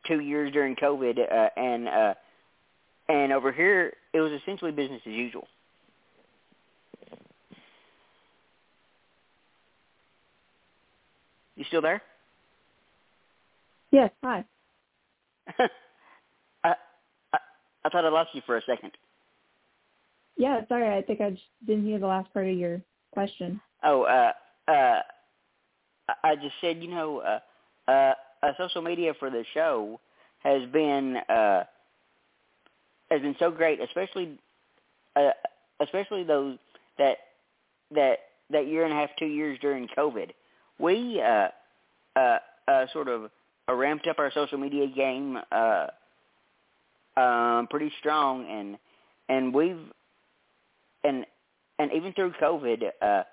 two 0.07 0.19
years 0.19 0.53
during 0.53 0.75
COVID, 0.75 1.19
uh, 1.19 1.49
and 1.57 1.87
uh, 1.87 2.13
and 3.09 3.33
over 3.33 3.51
here 3.51 3.93
it 4.13 4.21
was 4.21 4.31
essentially 4.31 4.71
business 4.71 5.01
as 5.05 5.11
usual. 5.11 5.47
You 11.55 11.65
still 11.65 11.81
there? 11.81 12.01
Yes. 13.91 14.09
Hi. 14.23 14.43
I, 16.63 16.75
I 17.33 17.37
I 17.85 17.89
thought 17.89 18.05
I 18.05 18.09
lost 18.09 18.29
you 18.33 18.41
for 18.45 18.57
a 18.57 18.61
second. 18.63 18.91
Yeah. 20.37 20.61
Sorry. 20.67 20.95
I 20.97 21.01
think 21.01 21.21
I 21.21 21.31
just 21.31 21.43
didn't 21.65 21.85
hear 21.85 21.99
the 21.99 22.07
last 22.07 22.31
part 22.33 22.47
of 22.47 22.57
your 22.57 22.81
question. 23.11 23.61
Oh, 23.83 24.03
uh, 24.03 24.31
uh, 24.71 24.99
I 26.23 26.35
just 26.35 26.55
said, 26.61 26.81
you 26.81 26.89
know, 26.89 27.19
uh, 27.19 27.91
uh, 27.91 28.13
uh, 28.41 28.51
social 28.57 28.81
media 28.81 29.13
for 29.19 29.29
the 29.29 29.43
show 29.53 29.99
has 30.39 30.69
been 30.71 31.17
uh, 31.29 31.63
has 33.09 33.21
been 33.21 33.35
so 33.39 33.51
great, 33.51 33.79
especially 33.81 34.37
uh, 35.15 35.31
especially 35.81 36.23
those 36.23 36.57
that 36.97 37.17
that 37.91 38.17
that 38.49 38.67
year 38.67 38.83
and 38.83 38.93
a 38.93 38.95
half, 38.95 39.09
two 39.17 39.25
years 39.25 39.57
during 39.61 39.87
COVID. 39.97 40.31
We 40.79 41.21
uh, 41.21 41.47
uh, 42.19 42.37
uh, 42.67 42.85
sort 42.91 43.07
of 43.07 43.29
ramped 43.69 44.07
up 44.07 44.19
our 44.19 44.31
social 44.33 44.57
media 44.57 44.87
game 44.87 45.37
uh, 45.51 45.87
um, 47.15 47.67
pretty 47.69 47.91
strong, 47.99 48.45
and 48.49 48.77
and 49.29 49.53
we've 49.53 49.79
and 51.03 51.25
and 51.79 51.91
even 51.93 52.13
through 52.13 52.33
COVID, 52.41 52.83
uh, 53.01 53.23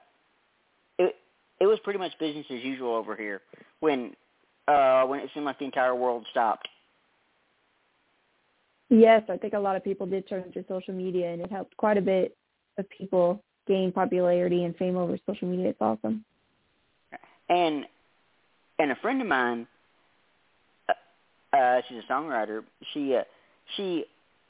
it 0.98 1.16
it 1.60 1.66
was 1.66 1.78
pretty 1.84 1.98
much 1.98 2.12
business 2.18 2.46
as 2.50 2.62
usual 2.62 2.94
over 2.94 3.16
here 3.16 3.42
when 3.80 4.14
uh, 4.68 5.04
when 5.04 5.20
it 5.20 5.30
seemed 5.34 5.46
like 5.46 5.58
the 5.58 5.64
entire 5.64 5.94
world 5.94 6.26
stopped. 6.30 6.68
Yes, 8.88 9.22
I 9.28 9.36
think 9.36 9.54
a 9.54 9.58
lot 9.58 9.76
of 9.76 9.84
people 9.84 10.06
did 10.06 10.28
turn 10.28 10.50
to 10.52 10.64
social 10.68 10.94
media, 10.94 11.32
and 11.32 11.40
it 11.40 11.50
helped 11.50 11.76
quite 11.76 11.96
a 11.96 12.02
bit 12.02 12.36
of 12.76 12.88
people 12.90 13.42
gain 13.68 13.92
popularity 13.92 14.64
and 14.64 14.76
fame 14.76 14.96
over 14.96 15.16
social 15.26 15.48
media. 15.48 15.68
It's 15.68 15.80
awesome. 15.80 16.24
And 17.48 17.86
and 18.78 18.90
a 18.90 18.96
friend 18.96 19.20
of 19.20 19.28
mine, 19.28 19.66
uh, 21.52 21.80
she's 21.88 21.98
a 21.98 22.12
songwriter. 22.12 22.62
She 22.92 23.14
uh, 23.16 23.22
she 23.76 24.04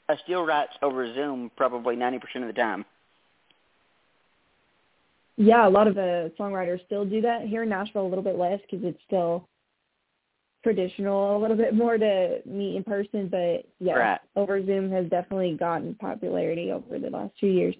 uh, 0.09 0.15
still 0.23 0.45
writes 0.45 0.73
over 0.81 1.13
Zoom 1.13 1.51
probably 1.55 1.95
ninety 1.95 2.19
percent 2.19 2.43
of 2.45 2.53
the 2.53 2.59
time. 2.59 2.85
Yeah, 5.37 5.67
a 5.67 5.69
lot 5.69 5.87
of 5.87 5.95
the 5.95 6.31
songwriters 6.39 6.85
still 6.85 7.05
do 7.05 7.21
that 7.21 7.47
here 7.47 7.63
in 7.63 7.69
Nashville. 7.69 8.05
A 8.05 8.07
little 8.07 8.23
bit 8.23 8.37
less 8.37 8.59
because 8.61 8.85
it's 8.85 8.99
still 9.07 9.47
traditional 10.63 11.37
a 11.37 11.39
little 11.39 11.57
bit 11.57 11.73
more 11.73 11.97
to 11.97 12.39
meet 12.45 12.75
in 12.75 12.83
person. 12.83 13.27
But 13.27 13.65
yeah, 13.79 13.93
right. 13.93 14.19
over 14.35 14.63
Zoom 14.63 14.91
has 14.91 15.07
definitely 15.09 15.55
gotten 15.57 15.95
popularity 15.95 16.71
over 16.71 16.99
the 16.99 17.09
last 17.09 17.33
two 17.39 17.47
years. 17.47 17.75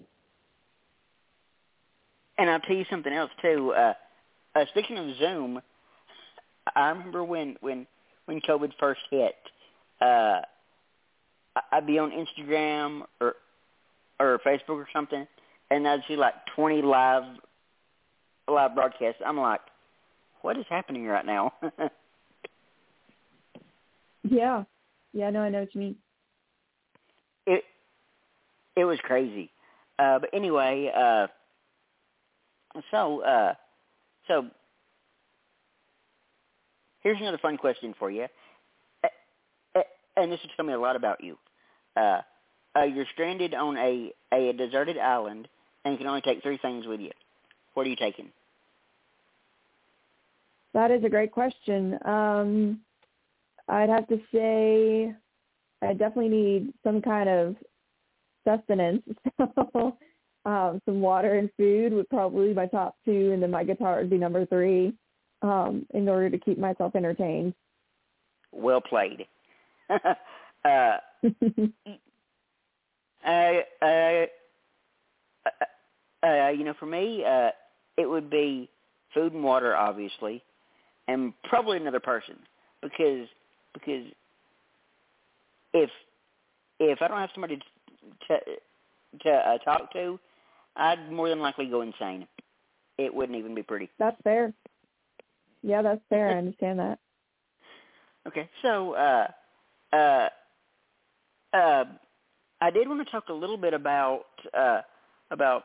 And 2.38 2.50
I'll 2.50 2.60
tell 2.60 2.74
you 2.74 2.86
something 2.90 3.12
else 3.12 3.30
too. 3.40 3.72
Uh, 3.76 3.92
uh, 4.54 4.64
speaking 4.70 4.98
of 4.98 5.16
Zoom, 5.18 5.60
I 6.74 6.88
remember 6.88 7.22
when 7.22 7.56
when 7.60 7.86
when 8.26 8.40
COVID 8.40 8.72
first 8.78 9.00
hit. 9.10 9.34
Uh, 10.00 10.40
I'd 11.70 11.86
be 11.86 11.98
on 11.98 12.10
Instagram 12.10 13.02
or 13.20 13.34
or 14.18 14.40
Facebook 14.46 14.76
or 14.76 14.88
something, 14.92 15.26
and 15.70 15.86
I'd 15.86 16.00
see 16.08 16.16
like 16.16 16.34
20 16.54 16.82
live 16.82 17.24
live 18.48 18.74
broadcasts. 18.74 19.20
I'm 19.24 19.38
like, 19.38 19.60
what 20.42 20.56
is 20.56 20.64
happening 20.68 21.04
right 21.06 21.26
now? 21.26 21.52
yeah, 24.22 24.64
yeah, 25.12 25.30
no, 25.30 25.40
I 25.40 25.48
know 25.48 25.60
what 25.60 25.74
you 25.74 25.80
mean. 25.80 25.96
It 27.46 27.64
it 28.76 28.84
was 28.84 28.98
crazy, 29.02 29.50
uh, 29.98 30.20
but 30.20 30.30
anyway, 30.32 30.90
uh, 30.94 31.26
so 32.90 33.22
uh, 33.22 33.54
so 34.28 34.46
here's 37.02 37.20
another 37.20 37.38
fun 37.38 37.56
question 37.56 37.94
for 37.98 38.10
you, 38.10 38.26
and 40.16 40.30
this 40.30 40.40
will 40.42 40.50
tell 40.56 40.64
me 40.64 40.72
a 40.72 40.80
lot 40.80 40.96
about 40.96 41.22
you. 41.22 41.36
Uh, 41.96 42.20
uh, 42.76 42.84
you're 42.84 43.06
stranded 43.12 43.54
on 43.54 43.76
a, 43.76 44.12
a 44.32 44.52
deserted 44.52 44.98
island 44.98 45.48
and 45.84 45.92
you 45.92 45.98
can 45.98 46.06
only 46.06 46.20
take 46.20 46.42
three 46.42 46.58
things 46.58 46.86
with 46.86 47.00
you. 47.00 47.10
What 47.74 47.86
are 47.86 47.90
you 47.90 47.96
taking? 47.96 48.28
That 50.74 50.90
is 50.90 51.04
a 51.04 51.08
great 51.08 51.32
question. 51.32 51.98
Um, 52.04 52.80
I'd 53.68 53.90
have 53.90 54.08
to 54.08 54.18
say 54.32 55.14
I 55.82 55.92
definitely 55.92 56.28
need 56.28 56.74
some 56.84 57.02
kind 57.02 57.28
of 57.28 57.56
sustenance. 58.46 59.02
So 60.44 60.50
um, 60.50 60.82
some 60.84 61.00
water 61.00 61.34
and 61.34 61.48
food 61.56 61.92
would 61.92 62.08
probably 62.10 62.48
be 62.48 62.54
my 62.54 62.66
top 62.66 62.96
two, 63.04 63.30
and 63.32 63.40
then 63.40 63.52
my 63.52 63.62
guitar 63.62 63.98
would 63.98 64.10
be 64.10 64.18
number 64.18 64.44
three 64.46 64.92
um, 65.42 65.86
in 65.94 66.08
order 66.08 66.30
to 66.30 66.38
keep 66.38 66.58
myself 66.58 66.94
entertained. 66.94 67.54
Well 68.52 68.80
played. 68.80 69.26
uh, 69.90 69.98
I, 73.24 73.62
uh, 73.80 74.26
uh, 76.26 76.48
you 76.48 76.64
know, 76.64 76.74
for 76.78 76.86
me, 76.86 77.24
uh, 77.24 77.50
it 77.96 78.08
would 78.08 78.30
be 78.30 78.68
food 79.14 79.32
and 79.32 79.44
water, 79.44 79.76
obviously, 79.76 80.42
and 81.08 81.32
probably 81.44 81.76
another 81.76 82.00
person 82.00 82.36
because 82.82 83.28
because 83.74 84.06
if 85.72 85.90
if 86.80 87.00
I 87.00 87.08
don't 87.08 87.18
have 87.18 87.30
somebody 87.34 87.58
to 88.28 88.38
to 89.22 89.30
uh, 89.30 89.58
talk 89.58 89.92
to, 89.92 90.18
I'd 90.76 91.10
more 91.10 91.28
than 91.28 91.40
likely 91.40 91.66
go 91.66 91.82
insane. 91.82 92.26
It 92.98 93.14
wouldn't 93.14 93.38
even 93.38 93.54
be 93.54 93.62
pretty. 93.62 93.90
That's 93.98 94.16
fair. 94.22 94.52
Yeah, 95.62 95.82
that's 95.82 96.00
fair. 96.08 96.30
I 96.30 96.38
understand 96.38 96.78
that. 96.78 96.98
Okay, 98.26 98.48
so 98.62 98.92
uh, 98.94 99.26
uh, 99.92 100.28
uh, 101.52 101.84
I 102.60 102.70
did 102.70 102.88
want 102.88 103.04
to 103.04 103.10
talk 103.10 103.28
a 103.28 103.32
little 103.32 103.56
bit 103.56 103.74
about 103.74 104.26
uh, 104.56 104.82
about 105.30 105.64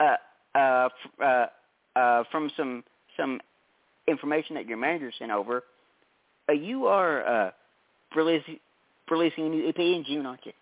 uh, 0.00 0.16
uh, 0.54 0.88
uh, 1.22 1.46
uh, 1.96 2.24
from 2.30 2.50
some 2.56 2.84
some 3.16 3.40
information 4.06 4.54
that 4.54 4.66
your 4.66 4.78
manager 4.78 5.12
sent 5.18 5.30
over. 5.30 5.64
Uh, 6.48 6.52
you 6.52 6.86
are 6.86 7.26
uh, 7.26 7.50
releasing 8.14 8.60
releasing 9.10 9.46
a 9.46 9.48
new 9.48 9.68
EP 9.68 9.78
in 9.78 10.04
June, 10.06 10.26
aren't 10.26 10.46
you? 10.46 10.52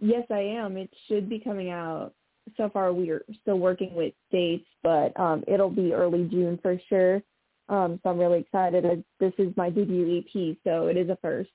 Yes, 0.00 0.24
I 0.30 0.40
am. 0.40 0.76
It 0.76 0.90
should 1.08 1.28
be 1.28 1.38
coming 1.38 1.70
out. 1.70 2.12
So 2.56 2.68
far, 2.68 2.92
we 2.92 3.10
are 3.10 3.24
still 3.42 3.58
working 3.58 3.94
with 3.94 4.12
dates, 4.30 4.66
but 4.82 5.18
um, 5.18 5.44
it'll 5.46 5.70
be 5.70 5.92
early 5.92 6.28
June 6.28 6.58
for 6.62 6.78
sure. 6.88 7.22
Um, 7.68 7.98
so 8.02 8.10
I'm 8.10 8.18
really 8.18 8.40
excited. 8.40 9.04
This 9.18 9.32
is 9.38 9.56
my 9.56 9.70
debut 9.70 10.18
EP, 10.18 10.56
so 10.64 10.86
it 10.88 10.96
is 10.96 11.08
a 11.08 11.16
first. 11.22 11.50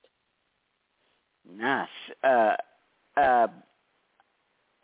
Nice. 1.51 1.87
Uh, 2.23 2.53
uh, 3.15 3.47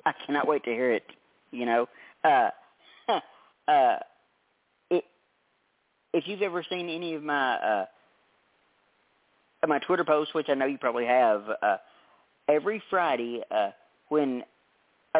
I 0.05 0.13
cannot 0.25 0.47
wait 0.47 0.63
to 0.65 0.69
hear 0.69 0.91
it. 0.91 1.03
You 1.51 1.65
know, 1.65 1.87
uh, 2.23 2.49
uh, 3.67 3.97
if 6.15 6.23
you've 6.27 6.41
ever 6.41 6.63
seen 6.69 6.89
any 6.89 7.13
of 7.13 7.23
my 7.23 7.55
uh, 7.55 7.85
my 9.67 9.79
Twitter 9.79 10.05
posts, 10.05 10.33
which 10.33 10.47
I 10.49 10.53
know 10.53 10.65
you 10.65 10.77
probably 10.77 11.05
have, 11.05 11.43
uh, 11.61 11.77
every 12.47 12.81
Friday 12.89 13.41
uh, 13.51 13.71
when 14.09 14.43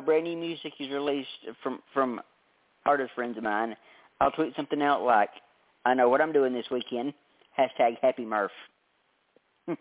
brand 0.02 0.26
new 0.26 0.38
music 0.38 0.74
is 0.80 0.90
released 0.92 1.30
from 1.62 1.80
from 1.94 2.22
artist 2.86 3.12
friends 3.16 3.38
of 3.38 3.44
mine, 3.44 3.76
I'll 4.22 4.32
tweet 4.32 4.56
something 4.56 4.82
out 4.82 5.04
like, 5.04 5.30
"I 5.86 5.94
know 5.94 6.10
what 6.10 6.22
I'm 6.22 6.32
doing 6.32 6.54
this 6.54 6.70
weekend." 6.72 7.14
Hashtag 7.58 7.98
Happy 8.02 8.26
Murph. 8.26 8.52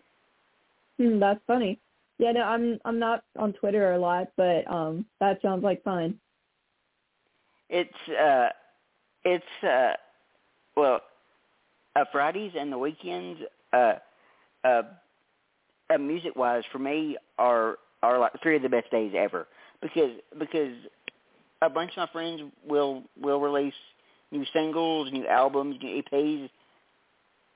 Hmm, 0.97 1.19
that's 1.19 1.41
funny. 1.45 1.77
Yeah, 2.19 2.31
no, 2.31 2.43
I'm 2.43 2.79
I'm 2.85 2.99
not 2.99 3.25
on 3.37 3.51
Twitter 3.51 3.91
a 3.93 3.99
lot, 3.99 4.29
but 4.37 4.65
um 4.71 5.05
that 5.19 5.41
sounds 5.41 5.63
like 5.63 5.83
fun. 5.83 6.17
It's 7.69 8.09
uh 8.09 8.47
it's 9.25 9.63
uh 9.63 9.93
well 10.77 11.01
uh 11.97 12.05
Fridays 12.13 12.53
and 12.57 12.71
the 12.71 12.77
weekends 12.77 13.41
uh 13.73 13.95
uh, 14.63 14.83
uh 15.93 15.97
music 15.97 16.37
wise 16.37 16.63
for 16.71 16.79
me 16.79 17.17
are 17.37 17.77
are 18.01 18.19
like 18.19 18.31
three 18.41 18.55
of 18.55 18.61
the 18.61 18.69
best 18.69 18.89
days 18.89 19.13
ever 19.17 19.47
because 19.85 20.11
because 20.39 20.73
a 21.61 21.69
bunch 21.69 21.91
of 21.91 21.97
my 21.97 22.07
friends 22.11 22.41
will 22.67 23.03
will 23.21 23.39
release 23.39 23.73
new 24.31 24.43
singles, 24.51 25.11
new 25.11 25.27
albums, 25.27 25.77
new 25.81 26.01
EPs, 26.01 26.49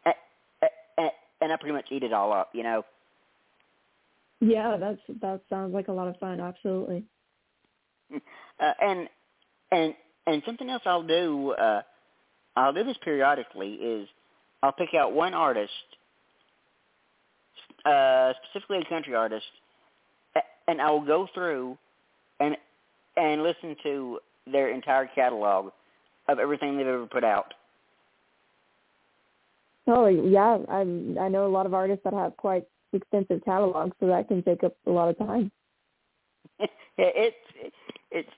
and, 0.06 1.12
and 1.42 1.52
I 1.52 1.56
pretty 1.58 1.74
much 1.74 1.88
eat 1.90 2.04
it 2.04 2.14
all 2.14 2.32
up, 2.32 2.50
you 2.54 2.64
know. 2.64 2.84
Yeah, 4.42 4.78
that's 4.78 5.02
that 5.22 5.42
sounds 5.50 5.74
like 5.74 5.88
a 5.88 5.92
lot 5.92 6.08
of 6.08 6.18
fun. 6.18 6.40
Absolutely. 6.40 7.04
Uh, 8.62 8.74
and 8.82 9.08
and 9.72 9.94
and 10.28 10.44
something 10.46 10.70
else 10.70 10.82
I'll 10.86 11.08
do. 11.08 11.52
Uh, 11.52 11.82
I'll 12.58 12.74
do 12.74 12.84
this 12.84 12.98
periodically. 13.02 13.76
Is 13.76 14.10
I'll 14.62 14.74
pick 14.74 14.94
out 14.94 15.14
one 15.14 15.34
artist, 15.34 15.72
uh, 17.86 18.34
specifically 18.44 18.80
a 18.80 18.90
country 18.90 19.16
artist, 19.16 19.46
and 20.68 20.82
I 20.82 20.92
will 20.92 21.06
go 21.06 21.26
through 21.34 21.78
and 22.40 22.56
and 23.18 23.44
listen 23.44 23.76
to 23.84 24.20
their 24.52 24.70
entire 24.70 25.08
catalog 25.08 25.72
of 26.28 26.40
everything 26.40 26.78
they've 26.78 26.88
ever 26.88 27.06
put 27.06 27.24
out. 27.24 27.54
Oh 29.88 30.08
yeah, 30.08 30.58
I 30.70 30.82
I 30.82 31.30
know 31.30 31.46
a 31.46 31.48
lot 31.48 31.66
of 31.66 31.74
artists 31.74 32.04
that 32.04 32.14
have 32.14 32.38
quite 32.38 32.66
extensive 32.94 33.44
catalogs, 33.44 33.96
so 34.00 34.08
that 34.08 34.28
can 34.28 34.44
take 34.44 34.64
up 34.64 34.76
a 34.86 34.92
lot 34.92 35.10
of 35.10 35.18
time. 35.18 35.52
it's 36.98 37.36
it's 38.12 38.30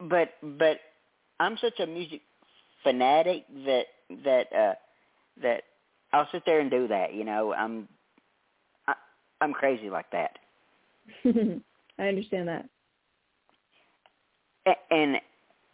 but 0.00 0.30
but 0.42 0.78
I'm 1.40 1.56
such 1.60 1.80
a 1.80 1.86
music 1.86 2.20
fanatic 2.82 3.44
that 3.64 3.86
that 4.24 4.52
uh 4.52 4.74
that 5.42 5.62
I'll 6.12 6.28
sit 6.32 6.42
there 6.46 6.60
and 6.60 6.70
do 6.70 6.88
that, 6.88 7.14
you 7.14 7.24
know. 7.24 7.52
I'm 7.54 7.88
I, 8.86 8.94
I'm 9.40 9.52
crazy 9.52 9.90
like 9.90 10.10
that. 10.12 10.38
I 11.24 12.08
understand 12.08 12.48
that. 12.48 12.68
And 14.90 15.16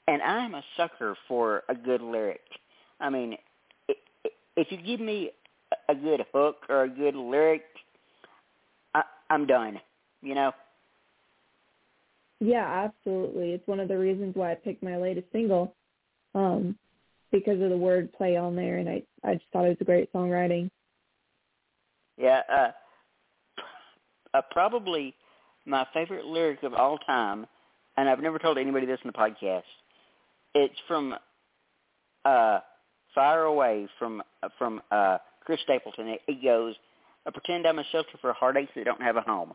and 0.07 0.22
I'm 0.22 0.54
a 0.54 0.62
sucker 0.76 1.16
for 1.28 1.62
a 1.68 1.74
good 1.74 2.02
lyric. 2.02 2.42
I 3.00 3.11
mean, 3.11 3.37
if 4.57 4.70
you 4.70 4.76
give 4.76 5.00
me 5.00 5.30
a 5.88 5.94
good 5.94 6.24
hook 6.33 6.66
or 6.68 6.85
a 6.85 6.88
good 6.88 7.14
lyric, 7.14 7.62
I, 8.94 9.02
I'm 9.30 9.46
done. 9.46 9.80
You 10.22 10.35
know. 10.35 10.52
Yeah, 12.40 12.88
absolutely. 12.88 13.52
It's 13.52 13.66
one 13.66 13.80
of 13.80 13.88
the 13.88 13.98
reasons 13.98 14.35
why 14.37 14.52
I 14.52 14.54
picked 14.57 14.83
my 14.83 14.96
latest 14.96 15.26
single, 15.33 15.74
um, 16.35 16.76
because 17.33 17.61
of 17.61 17.70
the 17.70 17.76
word 17.76 18.12
play 18.12 18.37
on 18.37 18.54
there, 18.54 18.78
and 18.78 18.88
I 18.88 19.02
I 19.24 19.35
just 19.35 19.46
thought 19.52 19.64
it 19.64 19.70
was 19.70 19.78
a 19.80 19.85
great 19.85 20.12
songwriting. 20.12 20.70
Yeah, 22.18 22.42
uh, 22.52 22.70
uh, 24.35 24.42
probably 24.50 25.14
my 25.64 25.87
favorite 25.94 26.26
lyric 26.26 26.62
of 26.62 26.74
all 26.74 26.98
time, 26.98 27.46
and 27.96 28.09
I've 28.09 28.20
never 28.20 28.38
told 28.38 28.59
anybody 28.59 28.87
this 28.87 28.98
in 29.04 29.09
the 29.09 29.18
podcast. 29.18 29.62
It's 30.54 30.74
from 30.87 31.14
uh, 32.24 32.61
"Fire 33.14 33.44
Away" 33.44 33.88
from 33.98 34.22
from 34.59 34.83
uh, 34.90 35.18
Chris 35.44 35.61
Stapleton. 35.64 36.09
It, 36.09 36.20
it 36.26 36.42
goes, 36.42 36.74
"I 37.26 37.30
pretend 37.30 37.66
I'm 37.66 37.78
a 37.78 37.85
shelter 37.92 38.18
for 38.20 38.33
heartaches 38.33 38.70
that 38.76 38.85
don't 38.85 39.02
have 39.02 39.16
a 39.16 39.22
home." 39.22 39.54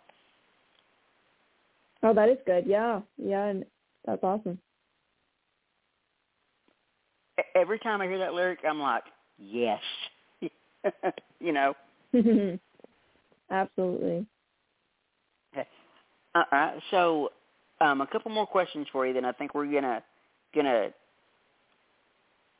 Oh, 2.04 2.14
that 2.14 2.30
is 2.30 2.38
good. 2.46 2.66
Yeah, 2.66 3.02
yeah, 3.18 3.46
and 3.46 3.66
that's 4.06 4.24
awesome. 4.24 4.60
Every 7.56 7.80
time 7.80 8.02
I 8.02 8.08
hear 8.08 8.20
that 8.20 8.34
lyric, 8.34 8.60
I'm 8.68 8.80
like, 8.80 9.04
yes, 9.38 9.82
you 11.40 11.54
know. 11.54 11.74
Absolutely. 13.52 14.26
Okay. 15.54 15.68
All 16.36 16.44
right. 16.52 16.80
So, 16.92 17.30
um, 17.82 18.02
a 18.02 18.08
couple 18.08 18.32
more 18.32 18.48
questions 18.48 18.88
for 18.92 19.06
you. 19.06 19.14
Then 19.14 19.26
I 19.26 19.32
think 19.32 19.54
we're 19.54 19.72
gonna 19.72 20.04
gonna 20.54 20.90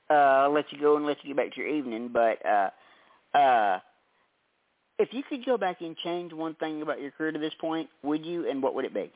uh, 0.10 0.50
let 0.50 0.72
you 0.72 0.80
go 0.80 0.96
and 0.98 1.06
let 1.06 1.18
you 1.24 1.30
get 1.30 1.38
back 1.38 1.54
to 1.56 1.62
your 1.62 1.70
evening. 1.70 2.10
But 2.12 2.46
uh, 2.46 2.70
uh, 3.38 3.80
if 4.98 5.10
you 5.12 5.24
could 5.28 5.46
go 5.46 5.58
back 5.58 5.82
and 5.82 5.96
change 5.98 6.34
one 6.34 6.56
thing 6.56 6.82
about 6.82 7.02
your 7.02 7.12
career 7.12 7.32
to 7.32 7.40
this 7.40 7.54
point, 7.60 7.90
would 8.04 8.26
you? 8.26 8.50
And 8.50 8.62
what 8.62 8.76
would 8.76 8.86
it 8.86 8.94
be? 8.94 9.12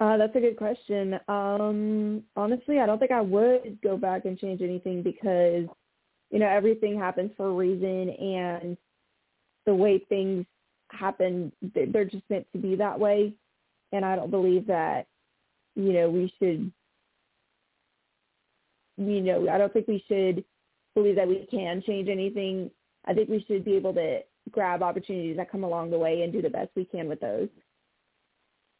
Uh, 0.00 0.16
that's 0.16 0.34
a 0.34 0.40
good 0.40 0.56
question. 0.56 1.20
Um, 1.28 2.22
honestly, 2.34 2.80
I 2.80 2.86
don't 2.86 2.98
think 2.98 3.10
I 3.10 3.20
would 3.20 3.78
go 3.82 3.98
back 3.98 4.24
and 4.24 4.38
change 4.38 4.62
anything 4.62 5.02
because, 5.02 5.66
you 6.30 6.38
know, 6.38 6.48
everything 6.48 6.98
happens 6.98 7.30
for 7.36 7.48
a 7.48 7.52
reason, 7.52 8.08
and 8.08 8.78
the 9.66 9.74
way 9.74 9.98
things 10.08 10.46
happen, 10.90 11.52
they're 11.74 12.04
just 12.04 12.24
meant 12.28 12.46
to 12.52 12.58
be 12.58 12.76
that 12.76 12.98
way. 12.98 13.34
And 13.92 14.04
I 14.04 14.16
don't 14.16 14.30
believe 14.30 14.66
that, 14.66 15.06
you 15.74 15.92
know, 15.92 16.08
we 16.08 16.32
should, 16.38 16.70
you 18.96 19.20
know, 19.20 19.48
I 19.48 19.58
don't 19.58 19.72
think 19.72 19.88
we 19.88 20.04
should 20.06 20.44
believe 20.94 21.16
that 21.16 21.28
we 21.28 21.46
can 21.50 21.82
change 21.86 22.08
anything. 22.08 22.70
I 23.04 23.14
think 23.14 23.28
we 23.28 23.44
should 23.48 23.64
be 23.64 23.76
able 23.76 23.94
to 23.94 24.20
grab 24.50 24.82
opportunities 24.82 25.36
that 25.36 25.50
come 25.50 25.64
along 25.64 25.90
the 25.90 25.98
way 25.98 26.22
and 26.22 26.32
do 26.32 26.42
the 26.42 26.50
best 26.50 26.70
we 26.76 26.84
can 26.84 27.08
with 27.08 27.20
those. 27.20 27.48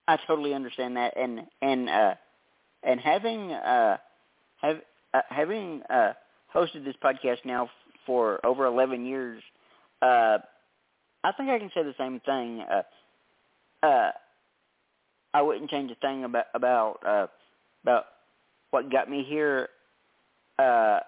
I 0.08 0.18
totally 0.26 0.54
understand 0.54 0.96
that, 0.96 1.16
and 1.16 1.46
and 1.62 1.88
uh, 1.88 2.14
and 2.82 2.98
having 2.98 3.52
uh, 3.52 3.98
have 4.60 4.80
uh, 5.14 5.20
having 5.28 5.82
uh, 5.88 6.14
hosted 6.52 6.84
this 6.84 6.96
podcast 7.02 7.44
now 7.44 7.70
for 8.06 8.44
over 8.44 8.66
eleven 8.66 9.04
years, 9.06 9.40
uh, 10.02 10.38
I 11.22 11.32
think 11.32 11.50
I 11.50 11.58
can 11.58 11.70
say 11.74 11.82
the 11.82 11.94
same 11.98 12.20
thing. 12.20 12.64
Uh, 12.70 13.86
uh, 13.86 14.10
I 15.32 15.42
wouldn't 15.42 15.70
change 15.70 15.90
a 15.90 15.94
thing 15.96 16.24
about 16.24 16.46
about 16.54 16.98
uh, 17.06 17.26
about 17.82 18.06
what 18.70 18.90
got 18.90 19.10
me 19.10 19.24
here. 19.24 19.68
Uh, 20.58 21.00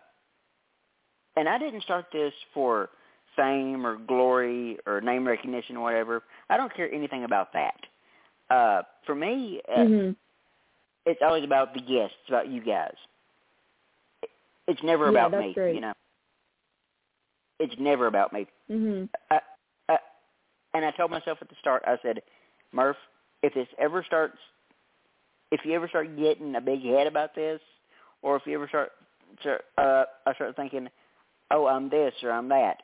and 1.36 1.48
I 1.48 1.58
didn't 1.58 1.82
start 1.82 2.06
this 2.12 2.32
for 2.52 2.90
fame 3.36 3.86
or 3.86 3.96
glory 3.96 4.78
or 4.86 5.00
name 5.00 5.26
recognition 5.26 5.76
or 5.76 5.82
whatever. 5.82 6.22
I 6.50 6.56
don't 6.56 6.74
care 6.74 6.92
anything 6.92 7.24
about 7.24 7.52
that 7.54 7.74
uh, 8.52 8.82
for 9.06 9.14
me, 9.14 9.60
uh, 9.68 9.80
mm-hmm. 9.80 10.10
it's 11.06 11.20
always 11.22 11.44
about 11.44 11.74
the 11.74 11.80
guests, 11.80 12.16
about 12.28 12.48
you 12.48 12.62
guys. 12.62 12.94
It's 14.68 14.82
never 14.82 15.10
yeah, 15.10 15.26
about 15.26 15.40
me, 15.40 15.52
great. 15.54 15.74
you 15.74 15.80
know. 15.80 15.92
It's 17.58 17.74
never 17.78 18.06
about 18.06 18.32
me. 18.32 18.46
Mhm. 18.70 19.08
Uh, 19.30 19.34
uh, 19.34 19.38
and 20.74 20.84
I 20.84 20.90
told 20.92 21.10
myself 21.10 21.38
at 21.40 21.48
the 21.48 21.56
start, 21.60 21.82
I 21.86 21.96
said, 22.02 22.22
Murph, 22.72 22.96
if 23.42 23.54
this 23.54 23.68
ever 23.78 24.04
starts, 24.06 24.38
if 25.50 25.60
you 25.64 25.74
ever 25.74 25.88
start 25.88 26.16
getting 26.16 26.54
a 26.56 26.60
big 26.60 26.82
head 26.82 27.06
about 27.06 27.34
this, 27.34 27.60
or 28.22 28.36
if 28.36 28.42
you 28.46 28.54
ever 28.54 28.68
start, 28.68 28.92
start 29.40 29.64
uh, 29.78 30.04
I 30.26 30.34
start 30.34 30.56
thinking, 30.56 30.88
oh, 31.50 31.66
I'm 31.66 31.90
this 31.90 32.14
or 32.22 32.30
I'm 32.32 32.48
that, 32.48 32.78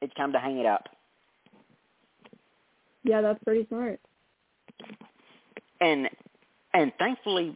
it's 0.00 0.14
time 0.14 0.32
to 0.32 0.38
hang 0.38 0.58
it 0.58 0.66
up. 0.66 0.84
Yeah, 3.04 3.20
that's 3.20 3.42
pretty 3.44 3.66
smart 3.68 4.00
and 5.80 6.08
and 6.74 6.92
thankfully, 6.98 7.54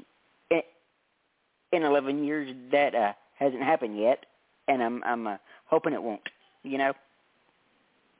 in 1.72 1.82
11 1.84 2.24
years 2.24 2.52
that 2.72 2.94
uh, 2.94 3.12
hasn't 3.38 3.62
happened 3.62 3.98
yet, 3.98 4.24
and 4.68 4.82
I'm 4.82 5.04
I'm 5.04 5.26
uh, 5.26 5.36
hoping 5.66 5.92
it 5.92 6.02
won't. 6.02 6.22
You 6.62 6.78
know. 6.78 6.92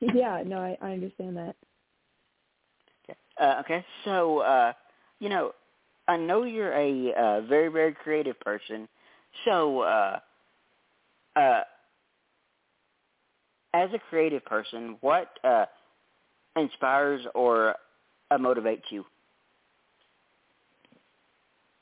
Yeah, 0.01 0.43
no, 0.47 0.59
I, 0.59 0.79
I 0.81 0.93
understand 0.93 1.37
that. 1.37 1.57
Okay. 3.05 3.19
Uh, 3.41 3.61
okay, 3.61 3.85
so 4.05 4.39
uh, 4.39 4.73
you 5.19 5.29
know, 5.29 5.53
I 6.09 6.17
know 6.17 6.45
you're 6.45 6.73
a 6.73 7.13
uh, 7.15 7.41
very 7.43 7.69
very 7.69 7.93
creative 7.93 8.39
person. 8.41 8.89
So, 9.45 9.81
uh, 9.81 10.19
uh, 11.37 11.61
as 13.75 13.91
a 13.95 13.99
creative 14.09 14.45
person, 14.45 14.97
what 15.01 15.29
uh, 15.45 15.67
inspires 16.57 17.25
or 17.35 17.77
uh, 18.31 18.39
motivates 18.39 18.83
you? 18.91 19.05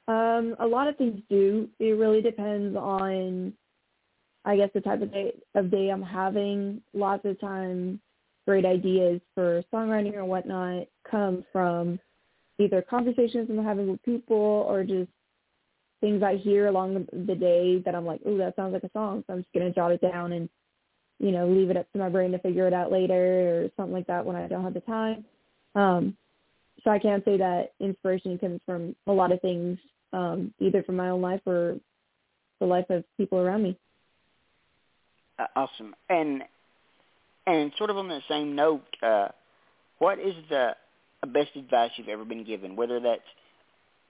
Um, 0.09 0.57
a 0.59 0.67
lot 0.67 0.89
of 0.89 0.97
things 0.97 1.21
do. 1.29 1.69
It 1.79 1.93
really 1.93 2.23
depends 2.23 2.77
on 2.77 3.53
I 4.45 4.57
guess 4.57 4.71
the 4.73 4.81
type 4.81 5.03
of 5.03 5.13
day 5.13 5.35
of 5.55 5.71
day 5.71 5.91
I'm 5.91 6.03
having, 6.03 6.83
lots 6.95 7.25
of 7.25 7.39
times 7.41 7.99
great 8.49 8.65
ideas 8.65 9.21
for 9.35 9.63
songwriting 9.71 10.15
or 10.15 10.25
whatnot 10.25 10.87
come 11.09 11.45
from 11.53 12.01
either 12.59 12.81
conversations 12.81 13.47
I'm 13.51 13.63
having 13.63 13.91
with 13.91 14.03
people 14.05 14.65
or 14.67 14.85
just 14.85 15.11
things 16.01 16.23
I 16.23 16.37
hear 16.37 16.69
along 16.69 17.07
the 17.13 17.35
day 17.35 17.83
that 17.85 17.95
I'm 17.95 18.07
like, 18.07 18.21
oh, 18.25 18.39
that 18.39 18.57
sounds 18.57 18.73
like 18.73 18.85
a 18.85 18.91
song. 18.95 19.23
So 19.27 19.35
I'm 19.35 19.41
just 19.41 19.53
going 19.53 19.67
to 19.67 19.75
jot 19.75 19.93
it 19.93 20.01
down 20.01 20.33
and, 20.33 20.49
you 21.19 21.31
know, 21.31 21.47
leave 21.47 21.69
it 21.69 21.77
up 21.77 21.93
to 21.93 21.99
my 21.99 22.09
brain 22.09 22.33
to 22.33 22.39
figure 22.39 22.67
it 22.67 22.73
out 22.73 22.91
later 22.91 23.65
or 23.65 23.71
something 23.77 23.93
like 23.93 24.07
that 24.07 24.25
when 24.25 24.35
I 24.35 24.49
don't 24.49 24.65
have 24.65 24.73
the 24.73 24.81
time. 24.81 25.27
Um, 25.75 26.17
so 26.83 26.91
I 26.91 26.99
can 26.99 27.23
say 27.27 27.37
that 27.37 27.73
inspiration 27.81 28.39
comes 28.39 28.63
from 28.65 28.97
a 29.07 29.13
lot 29.13 29.31
of 29.31 29.43
things, 29.43 29.79
um, 30.15 30.55
either 30.59 30.83
from 30.85 30.97
my 30.97 31.11
own 31.11 31.21
life 31.21 31.43
or 31.45 31.77
the 32.61 32.67
life 32.67 32.89
of 32.89 33.05
people 33.19 33.41
around 33.41 33.63
me. 33.63 33.79
Uh, 35.39 35.49
awesome. 35.55 35.95
And 36.09 36.45
and 37.49 37.73
sort 37.79 37.91
of 37.91 37.97
on 37.97 38.09
the 38.09 38.21
same 38.29 38.55
note, 38.55 38.85
uh, 39.03 39.29
what 39.99 40.19
is 40.19 40.35
the 40.49 40.73
best 41.27 41.51
advice 41.57 41.91
you've 41.97 42.09
ever 42.09 42.25
been 42.25 42.45
given, 42.45 42.77
whether 42.77 43.01
that's 43.01 43.23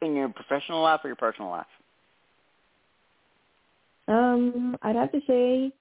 in 0.02 0.14
your 0.14 0.28
professional 0.28 0.82
life 0.82 1.00
or 1.04 1.08
your 1.08 1.16
personal 1.16 1.50
life? 1.50 1.66
Um, 4.08 4.76
I'd 4.82 4.96
have 4.96 5.12
to 5.12 5.20
say, 5.26 5.72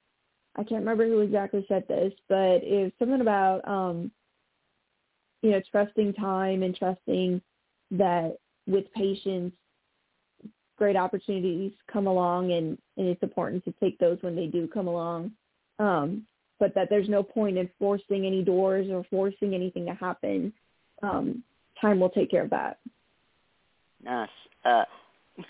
I 0.56 0.64
can't 0.64 0.82
remember 0.82 1.08
who 1.08 1.20
exactly 1.20 1.66
said 1.68 1.88
this, 1.88 2.14
but 2.28 2.64
it 2.64 2.84
was 2.84 2.92
something 3.00 3.22
about, 3.22 3.68
um, 3.68 4.12
you 5.42 5.52
know, 5.52 5.62
trusting 5.72 6.14
time 6.14 6.64
and 6.64 6.76
trusting 6.76 7.42
that 7.92 8.38
with 8.66 8.92
patience, 8.94 9.54
great 10.78 10.96
opportunities 10.96 11.72
come 11.92 12.06
along 12.06 12.52
and, 12.52 12.78
and 12.98 13.08
it's 13.08 13.24
important 13.24 13.64
to 13.66 13.74
take 13.80 13.98
those 13.98 14.18
when 14.22 14.36
they 14.36 14.48
do 14.48 14.68
come 14.68 14.88
along. 14.88 15.32
Um, 15.80 16.26
but 16.60 16.74
that 16.76 16.90
there's 16.90 17.10
no 17.10 17.24
point 17.24 17.58
in 17.58 17.70
forcing 17.80 18.26
any 18.26 18.44
doors 18.44 18.88
or 18.90 19.04
forcing 19.10 19.54
anything 19.54 19.86
to 19.86 19.94
happen. 19.94 20.54
Um, 21.04 21.44
time 21.80 22.00
will 22.00 22.10
take 22.10 22.32
care 22.32 22.44
of 22.44 22.50
that. 22.50 22.80
Nice. 24.04 24.30
Uh, 24.66 24.84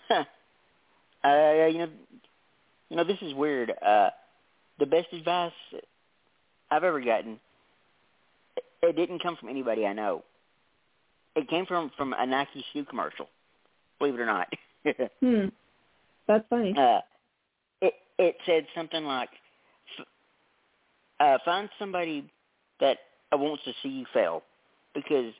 uh, 0.14 1.68
you 1.68 1.78
know, 1.80 1.90
you 2.90 2.98
know, 2.98 3.04
this 3.04 3.18
is 3.22 3.34
weird. 3.34 3.72
Uh, 3.86 4.10
the 4.80 4.86
best 4.86 5.08
advice 5.14 5.52
I've 6.70 6.84
ever 6.84 7.02
gotten, 7.02 7.40
it 8.82 8.96
didn't 8.96 9.24
come 9.24 9.36
from 9.38 9.50
anybody 9.50 9.86
I 9.86 9.94
know. 9.94 10.24
It 11.36 11.50
came 11.50 11.66
from 11.66 11.92
from 11.98 12.14
a 12.18 12.26
Nike 12.26 12.66
shoe 12.74 12.84
commercial. 12.84 13.30
Believe 14.00 14.16
it 14.16 14.20
or 14.20 14.26
not. 14.26 14.52
hmm. 15.20 15.46
That's 16.28 16.46
funny. 16.50 16.74
Uh, 16.78 17.00
it 17.82 17.94
it 18.18 18.36
said 18.46 18.66
something 18.76 19.06
like, 19.06 19.30
uh, 21.20 21.38
find 21.46 21.70
somebody 21.80 22.30
that 22.80 22.98
wants 23.34 23.64
to 23.66 23.74
see 23.84 23.90
you 23.90 24.06
fail, 24.14 24.44
because 24.94 25.34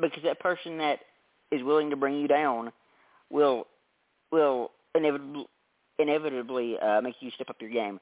because 0.00 0.22
that 0.24 0.40
person 0.40 0.78
that 0.78 1.00
is 1.50 1.62
willing 1.62 1.90
to 1.90 1.96
bring 1.96 2.18
you 2.18 2.28
down 2.28 2.72
will 3.30 3.66
will 4.30 4.72
inevitably 4.94 5.46
inevitably 5.98 6.78
uh, 6.78 7.00
make 7.00 7.14
you 7.20 7.30
step 7.32 7.50
up 7.50 7.56
your 7.60 7.70
game. 7.70 8.00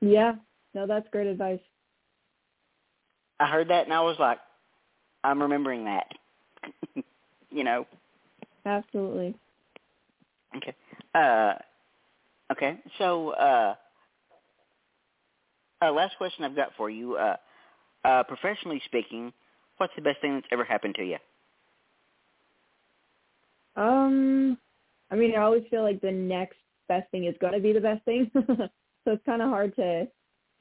Yeah, 0.00 0.34
no, 0.74 0.86
that's 0.86 1.08
great 1.10 1.26
advice. 1.26 1.60
I 3.40 3.46
heard 3.46 3.68
that 3.68 3.84
and 3.84 3.92
I 3.92 4.00
was 4.00 4.16
like, 4.18 4.38
I'm 5.24 5.40
remembering 5.40 5.84
that. 5.84 6.06
you 7.50 7.64
know. 7.64 7.86
Absolutely. 8.64 9.34
Okay. 10.56 10.74
Uh, 11.14 11.54
okay. 12.52 12.78
So, 12.98 13.30
uh, 13.30 13.74
uh, 15.82 15.92
last 15.92 16.16
question 16.16 16.44
I've 16.44 16.56
got 16.56 16.70
for 16.76 16.90
you. 16.90 17.16
Uh, 17.16 17.36
uh, 18.04 18.22
professionally 18.24 18.80
speaking, 18.84 19.32
what's 19.78 19.92
the 19.96 20.02
best 20.02 20.20
thing 20.20 20.34
that's 20.34 20.46
ever 20.52 20.64
happened 20.64 20.94
to 20.96 21.04
you? 21.04 21.16
Um, 23.76 24.56
I 25.10 25.16
mean, 25.16 25.34
I 25.34 25.42
always 25.42 25.64
feel 25.70 25.82
like 25.82 26.00
the 26.00 26.10
next 26.10 26.56
best 26.88 27.10
thing 27.10 27.24
is 27.24 27.34
going 27.40 27.52
to 27.52 27.60
be 27.60 27.72
the 27.72 27.80
best 27.80 28.04
thing, 28.04 28.30
so 28.34 28.68
it's 29.06 29.26
kind 29.26 29.42
of 29.42 29.50
hard 29.50 29.74
to 29.76 30.06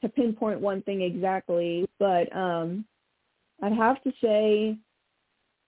to 0.01 0.09
pinpoint 0.09 0.59
one 0.59 0.81
thing 0.81 1.01
exactly. 1.01 1.87
But 1.99 2.35
um, 2.35 2.85
I'd 3.61 3.73
have 3.73 4.01
to 4.03 4.11
say, 4.21 4.77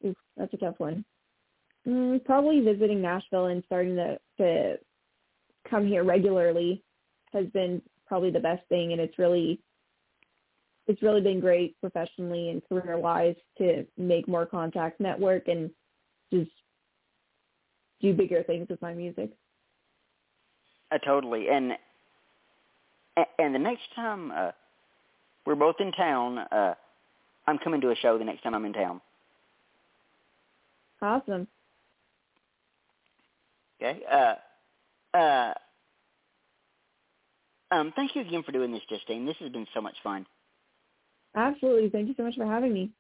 oof, 0.05 0.15
that's 0.35 0.53
a 0.53 0.57
tough 0.57 0.75
one. 0.79 1.05
Mm, 1.87 2.23
probably 2.25 2.59
visiting 2.59 3.01
Nashville 3.01 3.45
and 3.45 3.63
starting 3.65 3.95
to 3.95 4.19
to 4.39 4.75
come 5.69 5.87
here 5.87 6.03
regularly 6.03 6.83
has 7.33 7.45
been 7.47 7.81
probably 8.07 8.31
the 8.31 8.39
best 8.39 8.67
thing 8.69 8.91
and 8.93 9.01
it's 9.01 9.17
really 9.19 9.59
it's 10.87 11.01
really 11.01 11.21
been 11.21 11.39
great 11.39 11.79
professionally 11.81 12.49
and 12.49 12.61
career 12.67 12.97
wise 12.97 13.35
to 13.57 13.85
make 13.97 14.27
more 14.27 14.45
contacts, 14.45 14.99
network 14.99 15.47
and 15.47 15.69
just 16.31 16.49
do 18.01 18.13
bigger 18.13 18.41
things 18.43 18.67
with 18.69 18.81
my 18.81 18.93
music. 18.93 19.31
Uh, 20.91 20.97
totally. 20.99 21.49
And 21.49 21.73
and 23.39 23.53
the 23.53 23.59
next 23.59 23.83
time 23.95 24.31
uh 24.31 24.51
we're 25.45 25.55
both 25.55 25.75
in 25.79 25.91
town, 25.91 26.39
uh 26.39 26.73
I'm 27.47 27.57
coming 27.59 27.81
to 27.81 27.91
a 27.91 27.95
show 27.95 28.17
the 28.17 28.23
next 28.23 28.43
time 28.43 28.53
I'm 28.55 28.65
in 28.65 28.73
town. 28.73 29.01
Awesome. 31.01 31.47
Okay. 33.81 34.01
Uh 34.09 34.35
uh 35.17 35.53
um, 37.71 37.93
thank 37.95 38.15
you 38.15 38.21
again 38.21 38.43
for 38.43 38.51
doing 38.51 38.71
this, 38.71 38.81
Justine. 38.89 39.25
This 39.25 39.35
has 39.39 39.51
been 39.51 39.67
so 39.73 39.81
much 39.81 39.95
fun. 40.03 40.25
Absolutely. 41.35 41.89
Thank 41.89 42.07
you 42.07 42.13
so 42.17 42.23
much 42.23 42.35
for 42.35 42.45
having 42.45 42.73
me. 42.73 42.91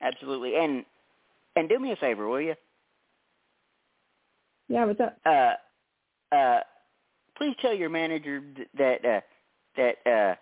Absolutely. 0.00 0.56
And 0.56 0.84
and 1.56 1.68
do 1.68 1.78
me 1.78 1.92
a 1.92 1.96
favor, 1.96 2.28
will 2.28 2.40
you? 2.40 2.54
Yeah, 4.68 4.84
what's 4.84 5.00
up? 5.00 5.18
Uh 5.24 5.54
uh 6.34 6.60
please 7.36 7.54
tell 7.60 7.74
your 7.74 7.88
manager 7.88 8.42
that 8.78 9.04
uh 9.04 9.20
that 9.76 10.10
uh 10.10 10.34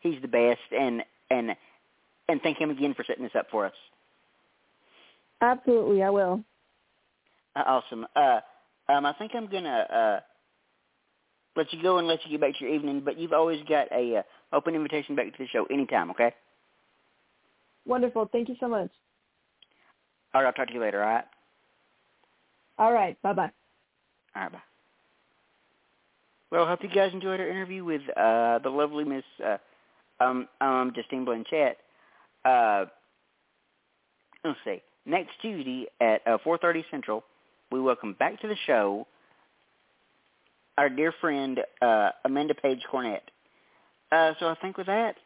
he's 0.00 0.20
the 0.22 0.28
best 0.28 0.60
and 0.76 1.02
and 1.30 1.54
and 2.28 2.40
thank 2.42 2.58
him 2.58 2.70
again 2.70 2.94
for 2.94 3.04
setting 3.04 3.24
this 3.24 3.34
up 3.36 3.46
for 3.50 3.66
us. 3.66 3.72
Absolutely, 5.40 6.02
I 6.02 6.10
will. 6.10 6.42
Uh, 7.56 7.62
awesome. 7.66 8.06
Uh 8.16 8.40
um 8.88 9.06
I 9.06 9.12
think 9.14 9.32
I'm 9.34 9.48
going 9.48 9.64
to 9.64 9.70
uh 9.70 10.20
let 11.56 11.72
you 11.72 11.82
go 11.82 11.98
and 11.98 12.08
let 12.08 12.24
you 12.24 12.30
get 12.30 12.40
back 12.40 12.58
to 12.58 12.64
your 12.64 12.74
evening, 12.74 13.02
but 13.04 13.18
you've 13.18 13.32
always 13.32 13.62
got 13.68 13.90
a 13.92 14.18
uh, 14.18 14.22
open 14.56 14.74
invitation 14.74 15.14
back 15.16 15.26
to 15.26 15.38
the 15.38 15.48
show 15.48 15.66
anytime, 15.66 16.10
okay? 16.10 16.34
Wonderful. 17.86 18.28
Thank 18.32 18.48
you 18.48 18.56
so 18.60 18.68
much. 18.68 18.90
All 20.34 20.42
right, 20.42 20.46
I'll 20.46 20.52
talk 20.52 20.68
to 20.68 20.74
you 20.74 20.80
later, 20.80 21.02
all 21.02 21.10
right? 21.10 21.24
All 22.78 22.92
right. 22.92 23.20
Bye-bye. 23.22 23.50
All 24.34 24.42
right, 24.42 24.52
bye. 24.52 24.58
Well, 26.50 26.64
I 26.64 26.68
hope 26.68 26.82
you 26.82 26.88
guys 26.88 27.12
enjoyed 27.12 27.40
our 27.40 27.48
interview 27.48 27.84
with 27.84 28.02
uh, 28.16 28.58
the 28.58 28.70
lovely 28.70 29.04
Miss 29.04 29.24
uh, 29.44 29.56
um, 30.20 30.48
um, 30.60 30.92
Justine 30.94 31.24
Blanchet. 31.24 31.78
Uh, 32.44 32.84
let's 34.44 34.58
see. 34.64 34.82
Next 35.06 35.30
Tuesday 35.40 35.86
at 36.00 36.20
uh, 36.26 36.38
4.30 36.44 36.84
Central, 36.90 37.24
we 37.70 37.80
welcome 37.80 38.14
back 38.18 38.40
to 38.42 38.48
the 38.48 38.56
show 38.66 39.06
our 40.78 40.88
dear 40.88 41.12
friend 41.20 41.60
uh, 41.80 42.10
Amanda 42.24 42.54
Page 42.54 42.80
Cornett. 42.92 43.20
Uh, 44.10 44.32
so 44.38 44.46
I 44.46 44.54
think 44.60 44.76
with 44.76 44.86
that, 44.86 45.16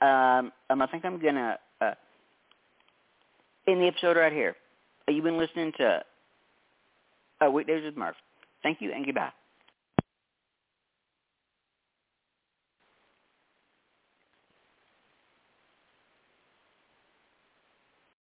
um, 0.00 0.52
um, 0.70 0.82
I 0.82 0.86
think 0.86 1.04
I'm 1.04 1.20
gonna 1.20 1.58
uh, 1.80 1.94
end 3.66 3.80
the 3.80 3.86
episode 3.86 4.16
right 4.16 4.32
here. 4.32 4.56
You've 5.08 5.24
been 5.24 5.38
listening 5.38 5.72
to 5.78 6.02
uh, 7.44 7.50
Weekdays 7.50 7.84
with 7.84 7.96
Murph. 7.96 8.16
Thank 8.62 8.80
you 8.80 8.92
and 8.92 9.04
goodbye. 9.04 9.30